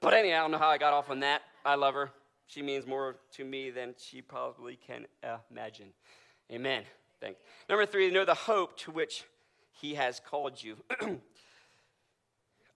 but 0.01 0.13
anyway, 0.13 0.35
I 0.35 0.39
don't 0.39 0.51
know 0.51 0.57
how 0.57 0.69
I 0.69 0.77
got 0.77 0.93
off 0.93 1.09
on 1.09 1.19
that. 1.21 1.41
I 1.63 1.75
love 1.75 1.93
her. 1.93 2.11
She 2.47 2.61
means 2.61 2.85
more 2.85 3.17
to 3.33 3.43
me 3.43 3.69
than 3.69 3.95
she 3.97 4.21
probably 4.21 4.75
can 4.75 5.05
imagine. 5.51 5.88
Amen. 6.51 6.83
Thank. 7.19 7.38
Number 7.69 7.85
three, 7.85 8.11
know 8.11 8.25
the 8.25 8.33
hope 8.33 8.77
to 8.79 8.91
which 8.91 9.23
He 9.71 9.95
has 9.95 10.19
called 10.19 10.61
you. 10.61 10.77
uh, 11.01 11.17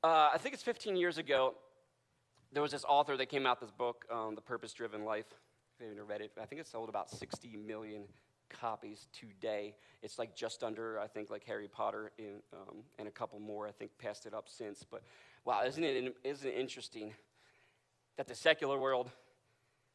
I 0.03 0.37
think 0.39 0.53
it's 0.53 0.63
15 0.63 0.95
years 0.95 1.17
ago. 1.17 1.55
There 2.51 2.63
was 2.63 2.71
this 2.71 2.85
author 2.85 3.15
that 3.17 3.27
came 3.27 3.45
out 3.45 3.59
this 3.59 3.71
book, 3.71 4.05
um, 4.11 4.33
The 4.33 4.41
Purpose 4.41 4.73
Driven 4.73 5.05
Life 5.05 5.27
haven't 5.87 6.07
read 6.07 6.21
it, 6.21 6.31
I 6.41 6.45
think 6.45 6.61
it 6.61 6.67
sold 6.67 6.89
about 6.89 7.09
60 7.09 7.55
million 7.57 8.03
copies 8.49 9.07
today. 9.13 9.75
It's 10.01 10.19
like 10.19 10.35
just 10.35 10.63
under, 10.63 10.99
I 10.99 11.07
think, 11.07 11.29
like 11.29 11.43
Harry 11.45 11.67
Potter 11.67 12.11
and, 12.17 12.41
um, 12.53 12.77
and 12.97 13.07
a 13.07 13.11
couple 13.11 13.39
more, 13.39 13.67
I 13.67 13.71
think, 13.71 13.91
passed 13.97 14.25
it 14.25 14.33
up 14.33 14.49
since. 14.49 14.85
But 14.89 15.03
wow, 15.45 15.63
isn't 15.65 15.83
it, 15.83 16.15
isn't 16.23 16.47
it 16.47 16.57
interesting 16.57 17.13
that 18.17 18.27
the 18.27 18.35
secular 18.35 18.77
world 18.77 19.09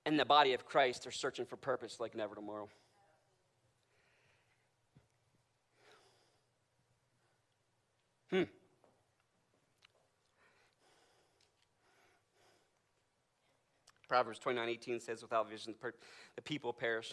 and 0.07 0.19
the 0.19 0.25
body 0.25 0.55
of 0.55 0.65
Christ 0.67 1.07
are 1.07 1.11
searching 1.11 1.45
for 1.45 1.57
purpose 1.57 2.01
like 2.01 2.15
never 2.15 2.35
tomorrow? 2.35 2.69
Proverbs 14.09 14.39
29 14.39 14.69
18 14.69 15.01
says, 15.01 15.23
Without 15.23 15.49
vision, 15.49 15.75
the 16.37 16.43
people 16.43 16.73
perish. 16.73 17.13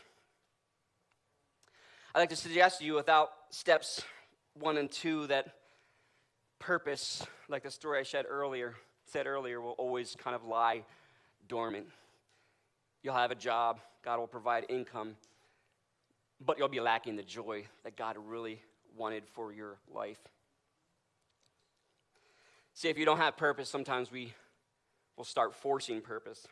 I'd 2.14 2.20
like 2.20 2.30
to 2.30 2.36
suggest 2.36 2.80
to 2.80 2.86
you, 2.86 2.96
without 2.96 3.30
steps 3.52 4.04
one 4.54 4.78
and 4.78 4.92
two, 4.92 5.28
that 5.28 5.56
purpose, 6.60 7.26
like 7.48 7.64
the 7.64 7.72
story 7.72 8.00
I 8.00 8.04
said 8.04 8.26
earlier, 8.28 8.76
said 9.06 9.28
earlier, 9.28 9.62
will 9.62 9.72
always 9.72 10.16
kind 10.22 10.36
of 10.36 10.44
lie 10.44 10.84
dormant. 11.48 11.88
You'll 13.02 13.16
have 13.16 13.32
a 13.32 13.36
job, 13.36 13.80
God 14.04 14.20
will 14.20 14.28
provide 14.28 14.66
income, 14.70 15.16
but 16.40 16.58
you'll 16.58 16.68
be 16.68 16.82
lacking 16.82 17.16
the 17.16 17.24
joy 17.24 17.66
that 17.84 17.96
God 17.96 18.18
really 18.20 18.62
wanted 18.96 19.24
for 19.30 19.54
your 19.54 19.78
life. 19.94 20.20
See, 22.74 22.90
if 22.90 22.98
you 22.98 23.06
don't 23.06 23.18
have 23.18 23.38
purpose, 23.38 23.70
sometimes 23.70 24.12
we 24.12 24.34
will 25.18 25.26
start 25.26 25.56
forcing 25.56 26.02
purpose. 26.02 26.48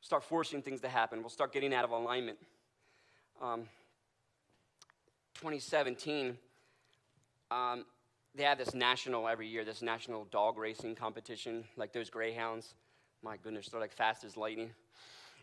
Start 0.00 0.24
forcing 0.24 0.62
things 0.62 0.80
to 0.80 0.88
happen. 0.88 1.20
We'll 1.20 1.30
start 1.30 1.52
getting 1.52 1.74
out 1.74 1.84
of 1.84 1.90
alignment. 1.90 2.38
Um, 3.42 3.62
2017, 5.34 6.38
um, 7.50 7.84
they 8.34 8.44
have 8.44 8.58
this 8.58 8.74
national 8.74 9.28
every 9.28 9.48
year, 9.48 9.64
this 9.64 9.82
national 9.82 10.24
dog 10.26 10.58
racing 10.58 10.94
competition, 10.94 11.64
like 11.76 11.92
those 11.92 12.10
greyhounds. 12.10 12.74
My 13.22 13.36
goodness, 13.36 13.68
they're 13.68 13.80
like 13.80 13.92
fast 13.92 14.24
as 14.24 14.36
lightning. 14.36 14.70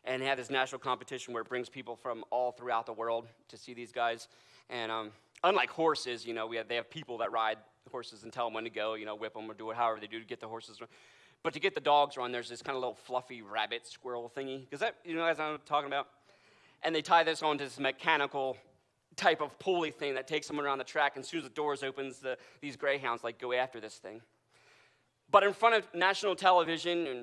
And 0.05 0.21
they 0.21 0.25
have 0.25 0.37
this 0.37 0.49
national 0.49 0.79
competition 0.79 1.33
where 1.33 1.41
it 1.41 1.49
brings 1.49 1.69
people 1.69 1.95
from 1.95 2.23
all 2.29 2.51
throughout 2.51 2.85
the 2.85 2.93
world 2.93 3.27
to 3.49 3.57
see 3.57 3.73
these 3.73 3.91
guys. 3.91 4.27
And 4.69 4.91
um, 4.91 5.11
unlike 5.43 5.69
horses, 5.69 6.25
you 6.25 6.33
know, 6.33 6.45
we 6.45 6.57
have, 6.57 6.67
they 6.67 6.75
have 6.75 6.89
people 6.89 7.17
that 7.19 7.31
ride 7.31 7.57
horses 7.91 8.23
and 8.23 8.31
tell 8.31 8.45
them 8.47 8.53
when 8.53 8.63
to 8.63 8.69
go, 8.69 8.95
you 8.95 9.05
know, 9.05 9.15
whip 9.15 9.33
them 9.33 9.49
or 9.49 9.53
do 9.53 9.69
it 9.71 9.77
however 9.77 9.99
they 9.99 10.07
do 10.07 10.19
to 10.19 10.25
get 10.25 10.39
the 10.39 10.47
horses. 10.47 10.81
But 11.43 11.53
to 11.53 11.59
get 11.59 11.75
the 11.75 11.81
dogs 11.81 12.15
run, 12.15 12.31
there's 12.31 12.49
this 12.49 12.61
kind 12.61 12.75
of 12.75 12.81
little 12.81 12.95
fluffy 12.95 13.41
rabbit 13.41 13.85
squirrel 13.85 14.31
thingy. 14.35 14.61
Because 14.61 14.79
that, 14.79 14.95
you 15.03 15.15
know, 15.15 15.25
as 15.25 15.39
I'm 15.39 15.59
talking 15.65 15.87
about? 15.87 16.07
And 16.83 16.95
they 16.95 17.01
tie 17.01 17.23
this 17.23 17.43
onto 17.43 17.65
this 17.65 17.79
mechanical 17.79 18.57
type 19.17 19.41
of 19.41 19.57
pulley 19.59 19.91
thing 19.91 20.15
that 20.15 20.27
takes 20.27 20.47
them 20.47 20.59
around 20.59 20.77
the 20.77 20.83
track. 20.85 21.15
And 21.15 21.23
as 21.23 21.29
soon 21.29 21.39
as 21.39 21.43
the 21.43 21.53
doors 21.53 21.83
opens, 21.83 22.19
the, 22.19 22.37
these 22.61 22.77
greyhounds 22.77 23.23
like 23.23 23.39
go 23.39 23.51
after 23.53 23.79
this 23.81 23.95
thing. 23.95 24.21
But 25.31 25.43
in 25.43 25.53
front 25.53 25.75
of 25.75 25.87
national 25.93 26.35
television 26.35 27.07
and 27.07 27.19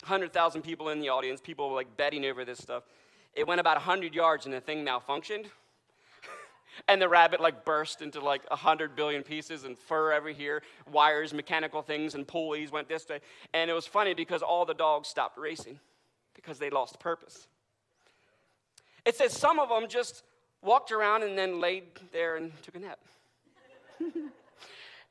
100,000 0.00 0.62
people 0.62 0.90
in 0.90 1.00
the 1.00 1.08
audience, 1.08 1.40
people 1.40 1.70
were 1.70 1.76
like 1.76 1.96
betting 1.96 2.24
over 2.26 2.44
this 2.44 2.58
stuff. 2.58 2.84
It 3.34 3.46
went 3.46 3.60
about 3.60 3.76
100 3.76 4.14
yards 4.14 4.44
and 4.44 4.54
the 4.54 4.60
thing 4.60 4.84
malfunctioned. 4.84 5.46
And 6.88 7.00
the 7.00 7.08
rabbit 7.08 7.40
like 7.40 7.64
burst 7.64 8.02
into 8.02 8.20
like 8.20 8.42
a 8.46 8.56
100 8.56 8.96
billion 8.96 9.22
pieces 9.22 9.64
and 9.64 9.78
fur 9.78 10.12
every 10.12 10.34
here, 10.34 10.62
wires, 10.90 11.32
mechanical 11.32 11.82
things, 11.82 12.14
and 12.14 12.26
pulleys 12.26 12.70
went 12.70 12.88
this 12.88 13.08
way. 13.08 13.20
And 13.52 13.70
it 13.70 13.74
was 13.74 13.86
funny 13.86 14.14
because 14.14 14.42
all 14.42 14.64
the 14.64 14.74
dogs 14.74 15.08
stopped 15.08 15.38
racing 15.38 15.78
because 16.34 16.58
they 16.58 16.70
lost 16.70 16.98
purpose. 16.98 17.46
It 19.04 19.16
says 19.16 19.32
some 19.32 19.58
of 19.58 19.68
them 19.68 19.88
just 19.88 20.22
walked 20.62 20.92
around 20.92 21.22
and 21.22 21.36
then 21.36 21.60
laid 21.60 21.84
there 22.12 22.36
and 22.36 22.52
took 22.62 22.76
a 22.76 22.78
nap. 22.78 22.98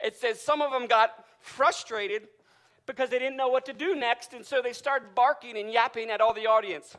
it 0.03 0.15
says 0.15 0.41
some 0.41 0.61
of 0.61 0.71
them 0.71 0.87
got 0.87 1.11
frustrated 1.41 2.27
because 2.85 3.09
they 3.09 3.19
didn't 3.19 3.37
know 3.37 3.49
what 3.49 3.65
to 3.65 3.73
do 3.73 3.95
next, 3.95 4.33
and 4.33 4.45
so 4.45 4.61
they 4.61 4.73
started 4.73 5.13
barking 5.13 5.57
and 5.57 5.71
yapping 5.71 6.09
at 6.09 6.21
all 6.21 6.33
the 6.33 6.47
audience. 6.47 6.95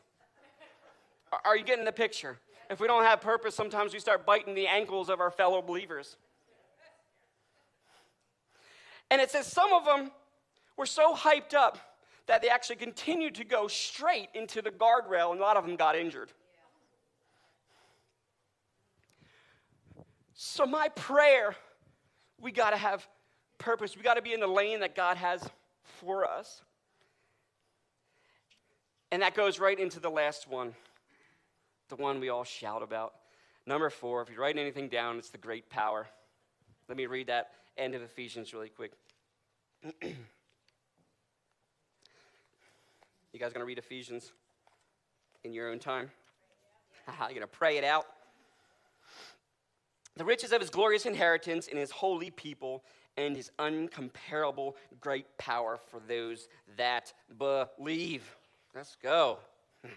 Are 1.44 1.56
you 1.56 1.64
getting 1.64 1.84
the 1.84 1.92
picture? 1.92 2.38
If 2.72 2.80
we 2.80 2.86
don't 2.86 3.04
have 3.04 3.20
purpose, 3.20 3.54
sometimes 3.54 3.92
we 3.92 3.98
start 4.00 4.24
biting 4.24 4.54
the 4.54 4.66
ankles 4.66 5.10
of 5.10 5.20
our 5.20 5.30
fellow 5.30 5.60
believers. 5.60 6.16
And 9.10 9.20
it 9.20 9.30
says 9.30 9.46
some 9.46 9.74
of 9.74 9.84
them 9.84 10.10
were 10.78 10.86
so 10.86 11.14
hyped 11.14 11.52
up 11.52 11.76
that 12.26 12.40
they 12.40 12.48
actually 12.48 12.76
continued 12.76 13.34
to 13.34 13.44
go 13.44 13.68
straight 13.68 14.30
into 14.32 14.62
the 14.62 14.70
guardrail, 14.70 15.32
and 15.32 15.40
a 15.40 15.42
lot 15.42 15.58
of 15.58 15.66
them 15.66 15.76
got 15.76 15.96
injured. 15.96 16.32
So, 20.32 20.64
my 20.64 20.88
prayer, 20.88 21.54
we 22.40 22.52
got 22.52 22.70
to 22.70 22.78
have 22.78 23.06
purpose. 23.58 23.98
We 23.98 24.02
got 24.02 24.14
to 24.14 24.22
be 24.22 24.32
in 24.32 24.40
the 24.40 24.46
lane 24.46 24.80
that 24.80 24.96
God 24.96 25.18
has 25.18 25.46
for 25.82 26.24
us. 26.24 26.62
And 29.10 29.20
that 29.20 29.34
goes 29.34 29.60
right 29.60 29.78
into 29.78 30.00
the 30.00 30.10
last 30.10 30.48
one, 30.48 30.74
the 31.92 32.02
one 32.02 32.20
we 32.20 32.30
all 32.30 32.42
shout 32.42 32.82
about. 32.82 33.12
Number 33.66 33.90
four, 33.90 34.22
if 34.22 34.30
you 34.30 34.40
write 34.40 34.56
anything 34.56 34.88
down, 34.88 35.18
it's 35.18 35.28
the 35.28 35.36
great 35.36 35.68
power. 35.68 36.06
Let 36.88 36.96
me 36.96 37.04
read 37.04 37.26
that 37.26 37.50
end 37.76 37.94
of 37.94 38.00
Ephesians 38.00 38.54
really 38.54 38.70
quick. 38.70 38.92
you 40.02 40.14
guys 43.38 43.52
to 43.52 43.62
read 43.62 43.76
Ephesians 43.76 44.32
in 45.44 45.52
your 45.52 45.70
own 45.70 45.78
time? 45.78 46.10
You're 47.30 47.40
to 47.40 47.46
pray 47.46 47.76
it 47.76 47.84
out? 47.84 48.06
the 50.16 50.24
riches 50.24 50.52
of 50.52 50.60
his 50.60 50.70
glorious 50.70 51.06
inheritance 51.06 51.66
in 51.68 51.76
his 51.76 51.90
holy 51.90 52.30
people 52.30 52.84
and 53.16 53.36
his 53.36 53.50
uncomparable 53.58 54.74
great 55.00 55.26
power 55.38 55.78
for 55.90 56.00
those 56.06 56.48
that 56.76 57.12
believe. 57.38 58.36
Let's 58.74 58.96
go. 59.02 59.38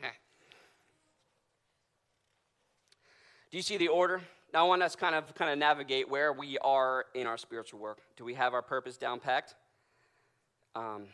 Do 3.55 3.59
you 3.59 3.63
see 3.63 3.77
the 3.77 3.87
order? 3.87 4.19
Now 4.53 4.65
I 4.65 4.67
want 4.67 4.83
us 4.83 4.97
kind 4.97 5.15
of 5.15 5.33
kind 5.33 5.49
of 5.49 5.57
navigate 5.57 6.09
where 6.09 6.33
we 6.33 6.57
are 6.57 7.05
in 7.13 7.25
our 7.25 7.37
spiritual 7.37 7.79
work. 7.79 7.99
Do 8.17 8.25
we 8.25 8.33
have 8.33 8.53
our 8.53 8.61
purpose 8.61 8.97
down 8.97 9.21
packed? 9.21 9.55
Um, 10.75 11.05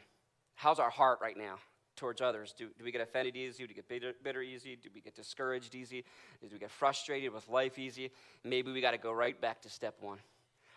how's 0.55 0.79
our 0.79 0.89
heart 0.89 1.19
right 1.21 1.37
now? 1.37 1.59
towards 1.95 2.19
others? 2.19 2.55
Do, 2.57 2.69
do 2.79 2.83
we 2.83 2.91
get 2.91 2.99
offended 2.99 3.35
easy? 3.35 3.61
Do 3.61 3.67
we 3.69 3.75
get 3.75 3.87
bitter, 3.87 4.13
bitter 4.23 4.41
easy? 4.41 4.75
Do 4.75 4.89
we 4.91 5.01
get 5.01 5.13
discouraged 5.13 5.75
easy? 5.75 6.03
Do 6.41 6.47
we 6.51 6.57
get 6.57 6.71
frustrated 6.71 7.31
with 7.31 7.47
life 7.47 7.77
easy? 7.77 8.09
Maybe 8.43 8.71
we 8.71 8.81
got 8.81 8.91
to 8.93 8.97
go 8.97 9.11
right 9.11 9.39
back 9.39 9.61
to 9.61 9.69
step 9.69 9.97
one. 10.01 10.17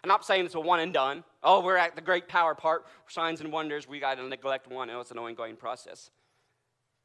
I'm 0.02 0.08
not 0.08 0.26
saying 0.26 0.44
it's 0.44 0.54
a 0.54 0.60
one 0.60 0.80
and 0.80 0.92
done. 0.92 1.24
Oh, 1.42 1.62
we're 1.62 1.78
at 1.78 1.96
the 1.96 2.02
great 2.02 2.28
power 2.28 2.54
part, 2.54 2.84
signs 3.08 3.40
and 3.40 3.50
wonders. 3.50 3.88
We 3.88 4.00
got 4.00 4.18
to 4.18 4.28
neglect 4.28 4.68
one. 4.68 4.88
No, 4.88 5.00
it's 5.00 5.12
an 5.12 5.18
ongoing 5.18 5.56
process. 5.56 6.10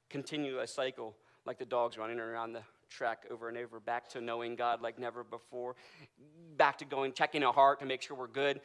Continue 0.10 0.60
a 0.60 0.68
cycle 0.68 1.16
like 1.46 1.60
the 1.60 1.66
dogs 1.66 1.98
running 1.98 2.20
around 2.20 2.52
the 2.52 2.64
track 2.90 3.26
over 3.32 3.50
and 3.50 3.58
over, 3.58 3.80
back 3.80 4.10
to 4.10 4.22
knowing 4.22 4.56
God 4.56 4.82
like 4.82 5.00
never 5.00 5.24
before, 5.24 5.76
back 6.58 6.78
to 6.80 6.86
going, 6.86 7.14
checking 7.14 7.44
our 7.44 7.54
heart 7.54 7.80
to 7.80 7.86
make 7.86 8.02
sure 8.02 8.18
we're 8.18 8.28
good. 8.28 8.60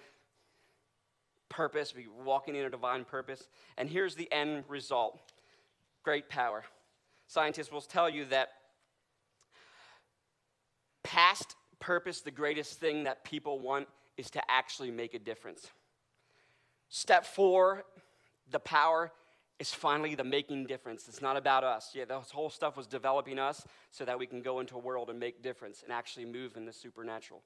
Purpose, 1.48 1.94
we 1.94 2.06
walking 2.08 2.56
in 2.56 2.64
a 2.64 2.70
divine 2.70 3.04
purpose. 3.04 3.48
And 3.76 3.88
here's 3.88 4.14
the 4.14 4.30
end 4.32 4.64
result 4.68 5.20
great 6.02 6.28
power. 6.28 6.64
Scientists 7.28 7.72
will 7.72 7.80
tell 7.80 8.10
you 8.10 8.26
that 8.26 8.48
past 11.02 11.56
purpose, 11.80 12.20
the 12.20 12.30
greatest 12.30 12.80
thing 12.80 13.04
that 13.04 13.24
people 13.24 13.58
want 13.58 13.88
is 14.16 14.30
to 14.30 14.42
actually 14.50 14.90
make 14.90 15.14
a 15.14 15.18
difference. 15.18 15.68
Step 16.88 17.24
four, 17.24 17.84
the 18.50 18.60
power 18.60 19.12
is 19.58 19.72
finally 19.72 20.14
the 20.14 20.24
making 20.24 20.66
difference. 20.66 21.08
It's 21.08 21.22
not 21.22 21.36
about 21.36 21.64
us. 21.64 21.92
Yeah, 21.94 22.04
this 22.06 22.30
whole 22.30 22.50
stuff 22.50 22.76
was 22.76 22.86
developing 22.86 23.38
us 23.38 23.64
so 23.90 24.04
that 24.04 24.18
we 24.18 24.26
can 24.26 24.42
go 24.42 24.60
into 24.60 24.74
a 24.74 24.78
world 24.78 25.10
and 25.10 25.18
make 25.18 25.42
difference 25.42 25.82
and 25.82 25.92
actually 25.92 26.24
move 26.24 26.56
in 26.56 26.64
the 26.64 26.72
supernatural. 26.72 27.42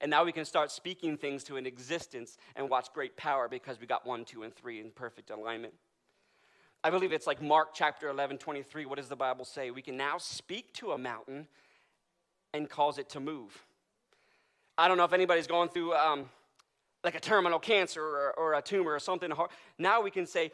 And 0.00 0.10
now 0.10 0.24
we 0.24 0.32
can 0.32 0.44
start 0.44 0.70
speaking 0.70 1.16
things 1.16 1.44
to 1.44 1.56
an 1.56 1.66
existence 1.66 2.36
and 2.56 2.68
watch 2.68 2.92
great 2.92 3.16
power 3.16 3.48
because 3.48 3.80
we 3.80 3.86
got 3.86 4.06
one, 4.06 4.24
two, 4.24 4.42
and 4.42 4.54
three 4.54 4.80
in 4.80 4.90
perfect 4.90 5.30
alignment. 5.30 5.74
I 6.82 6.90
believe 6.90 7.12
it's 7.12 7.26
like 7.26 7.40
Mark 7.40 7.70
chapter 7.72 8.08
11, 8.08 8.38
23. 8.38 8.84
What 8.86 8.98
does 8.98 9.08
the 9.08 9.16
Bible 9.16 9.44
say? 9.44 9.70
We 9.70 9.82
can 9.82 9.96
now 9.96 10.18
speak 10.18 10.72
to 10.74 10.92
a 10.92 10.98
mountain 10.98 11.46
and 12.52 12.68
cause 12.68 12.98
it 12.98 13.08
to 13.10 13.20
move. 13.20 13.64
I 14.76 14.88
don't 14.88 14.98
know 14.98 15.04
if 15.04 15.12
anybody's 15.12 15.46
going 15.46 15.68
through 15.68 15.94
um, 15.94 16.28
like 17.02 17.14
a 17.14 17.20
terminal 17.20 17.58
cancer 17.58 18.02
or, 18.02 18.34
or 18.36 18.54
a 18.54 18.62
tumor 18.62 18.92
or 18.92 18.98
something. 18.98 19.30
Now 19.78 20.02
we 20.02 20.10
can 20.10 20.26
say, 20.26 20.52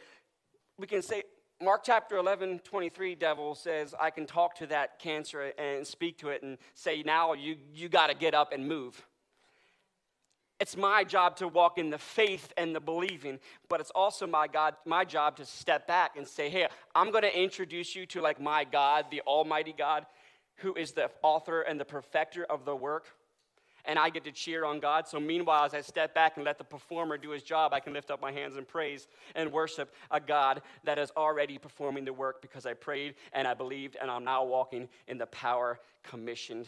we 0.81 0.87
can 0.87 1.03
say, 1.03 1.25
Mark 1.63 1.83
chapter 1.85 2.17
11, 2.17 2.61
23, 2.61 3.15
devil 3.15 3.55
says, 3.55 3.95
I 4.01 4.09
can 4.09 4.25
talk 4.25 4.57
to 4.57 4.67
that 4.69 4.99
cancer 4.99 5.53
and 5.59 5.87
speak 5.87 6.17
to 6.19 6.31
it 6.31 6.43
and 6.43 6.57
say, 6.75 7.03
now 7.03 7.35
you, 7.35 7.57
you 7.75 7.91
got 7.91 8.07
to 8.07 8.15
get 8.15 8.33
up 8.33 8.53
and 8.53 8.67
move. 8.67 9.07
It's 10.59 10.77
my 10.77 11.05
job 11.05 11.37
to 11.37 11.49
walk 11.49 11.77
in 11.77 11.91
the 11.91 11.99
faith 11.99 12.53
and 12.57 12.75
the 12.75 12.81
believing, 12.81 13.39
but 13.69 13.81
it's 13.81 13.91
also 13.91 14.27
my 14.27 14.47
God, 14.47 14.75
my 14.87 15.05
job 15.05 15.37
to 15.37 15.45
step 15.45 15.87
back 15.87 16.17
and 16.17 16.29
say, 16.29 16.51
"Hey, 16.51 16.69
I'm 16.95 17.11
going 17.11 17.23
to 17.23 17.35
introduce 17.35 17.97
you 17.97 18.05
to 18.07 18.21
like 18.21 18.39
my 18.39 18.65
God, 18.65 19.07
the 19.11 19.23
Almighty 19.23 19.73
God, 19.73 20.05
who 20.57 20.75
is 20.75 20.93
the 20.93 21.11
author 21.23 21.63
and 21.63 21.81
the 21.81 21.87
perfecter 21.87 22.45
of 22.45 22.67
the 22.67 22.77
work." 22.77 23.07
And 23.85 23.99
I 23.99 24.11
get 24.11 24.25
to 24.25 24.33
cheer 24.33 24.65
on 24.65 24.81
God. 24.81 25.09
So, 25.09 25.19
meanwhile, 25.19 25.65
as 25.65 25.75
I 25.75 25.81
step 25.81 26.15
back 26.15 26.37
and 26.37 26.45
let 26.45 26.59
the 26.59 26.65
performer 26.65 27.17
do 27.17 27.31
his 27.31 27.43
job, 27.43 27.73
I 27.73 27.81
can 27.81 27.93
lift 27.93 28.11
up 28.11 28.21
my 28.21 28.33
hands 28.33 28.57
and 28.57 28.67
praise 28.67 29.09
and 29.35 29.51
worship 29.53 29.95
a 30.11 30.21
God 30.21 30.63
that 30.85 30.99
is 30.99 31.11
already 31.17 31.59
performing 31.59 32.05
the 32.05 32.13
work 32.13 32.43
because 32.43 32.67
I 32.67 32.75
prayed 32.75 33.15
and 33.33 33.49
I 33.49 33.55
believed, 33.55 33.97
and 34.01 34.11
I'm 34.11 34.25
now 34.25 34.45
walking 34.45 34.89
in 35.09 35.19
the 35.19 35.27
power 35.27 35.81
commissioned 36.03 36.67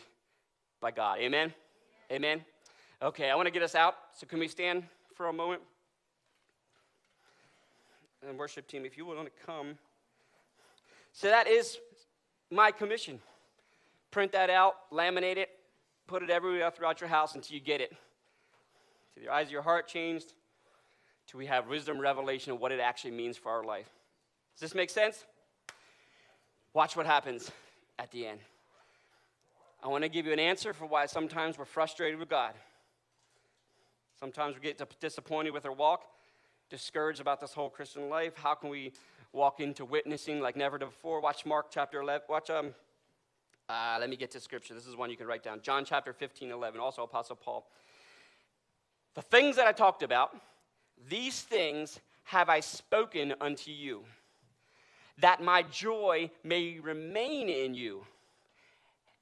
by 0.80 0.90
God. 0.90 1.18
Amen? 1.18 1.52
Amen. 2.10 2.22
Amen. 2.38 2.44
Okay, 3.02 3.30
I 3.30 3.34
want 3.34 3.46
to 3.46 3.52
get 3.52 3.62
us 3.62 3.74
out. 3.74 3.94
So, 4.14 4.26
can 4.26 4.38
we 4.38 4.48
stand 4.48 4.84
for 5.14 5.26
a 5.26 5.32
moment? 5.32 5.62
And, 8.26 8.38
worship 8.38 8.68
team, 8.68 8.84
if 8.84 8.96
you 8.96 9.04
want 9.04 9.24
to 9.24 9.46
come. 9.46 9.76
So, 11.12 11.28
that 11.28 11.48
is 11.48 11.78
my 12.50 12.70
commission. 12.70 13.18
Print 14.10 14.30
that 14.32 14.50
out, 14.50 14.90
laminate 14.92 15.38
it, 15.38 15.48
put 16.12 16.22
it 16.22 16.28
everywhere 16.28 16.70
throughout 16.70 17.00
your 17.00 17.08
house 17.08 17.34
until 17.34 17.54
you 17.54 17.60
get 17.60 17.80
it. 17.80 17.96
Till 19.14 19.24
the 19.24 19.32
eyes 19.32 19.46
of 19.46 19.52
your 19.52 19.62
heart 19.62 19.88
changed, 19.88 20.34
till 21.26 21.38
we 21.38 21.46
have 21.46 21.68
wisdom, 21.68 21.98
revelation 21.98 22.52
of 22.52 22.60
what 22.60 22.70
it 22.70 22.80
actually 22.80 23.12
means 23.12 23.38
for 23.38 23.50
our 23.50 23.64
life. 23.64 23.88
Does 24.54 24.60
this 24.60 24.74
make 24.74 24.90
sense? 24.90 25.24
Watch 26.74 26.96
what 26.96 27.06
happens 27.06 27.50
at 27.98 28.10
the 28.10 28.26
end. 28.26 28.40
I 29.82 29.88
want 29.88 30.04
to 30.04 30.10
give 30.10 30.26
you 30.26 30.34
an 30.34 30.38
answer 30.38 30.74
for 30.74 30.84
why 30.84 31.06
sometimes 31.06 31.56
we're 31.56 31.64
frustrated 31.64 32.20
with 32.20 32.28
God. 32.28 32.52
Sometimes 34.20 34.54
we 34.54 34.60
get 34.60 35.00
disappointed 35.00 35.54
with 35.54 35.64
our 35.64 35.72
walk, 35.72 36.04
discouraged 36.68 37.22
about 37.22 37.40
this 37.40 37.54
whole 37.54 37.70
Christian 37.70 38.10
life. 38.10 38.34
How 38.36 38.54
can 38.54 38.68
we 38.68 38.92
walk 39.32 39.60
into 39.60 39.86
witnessing 39.86 40.42
like 40.42 40.56
never 40.56 40.76
before? 40.76 41.22
Watch 41.22 41.46
Mark 41.46 41.68
chapter 41.70 42.02
11. 42.02 42.26
Watch, 42.28 42.50
um, 42.50 42.74
uh, 43.68 43.96
let 44.00 44.10
me 44.10 44.16
get 44.16 44.30
to 44.32 44.40
scripture. 44.40 44.74
This 44.74 44.86
is 44.86 44.96
one 44.96 45.10
you 45.10 45.16
can 45.16 45.26
write 45.26 45.42
down. 45.42 45.60
John 45.62 45.84
chapter 45.84 46.12
15, 46.12 46.50
11. 46.50 46.80
Also, 46.80 47.02
Apostle 47.02 47.36
Paul. 47.36 47.66
The 49.14 49.22
things 49.22 49.56
that 49.56 49.66
I 49.66 49.72
talked 49.72 50.02
about, 50.02 50.34
these 51.08 51.42
things 51.42 52.00
have 52.24 52.48
I 52.48 52.60
spoken 52.60 53.34
unto 53.40 53.70
you, 53.70 54.04
that 55.18 55.42
my 55.42 55.62
joy 55.62 56.30
may 56.42 56.78
remain 56.80 57.48
in 57.48 57.74
you, 57.74 58.04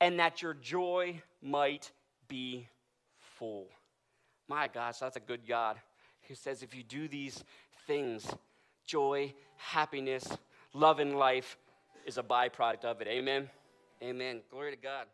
and 0.00 0.18
that 0.18 0.42
your 0.42 0.55
joy 0.55 1.20
might 1.42 1.90
be 2.29 2.68
full. 3.38 3.66
My 4.48 4.68
gosh, 4.68 4.98
that's 4.98 5.16
a 5.16 5.20
good 5.20 5.46
God 5.46 5.76
who 6.29 6.35
says 6.35 6.62
if 6.62 6.74
you 6.74 6.83
do 6.83 7.09
these 7.09 7.44
things, 7.87 8.26
joy, 8.87 9.35
happiness, 9.57 10.26
love 10.72 11.00
in 11.00 11.14
life 11.14 11.57
is 12.07 12.18
a 12.18 12.22
byproduct 12.22 12.85
of 12.85 13.00
it. 13.00 13.09
Amen. 13.09 13.48
Amen. 14.02 14.40
Glory 14.50 14.70
to 14.74 14.80
God. 14.80 15.06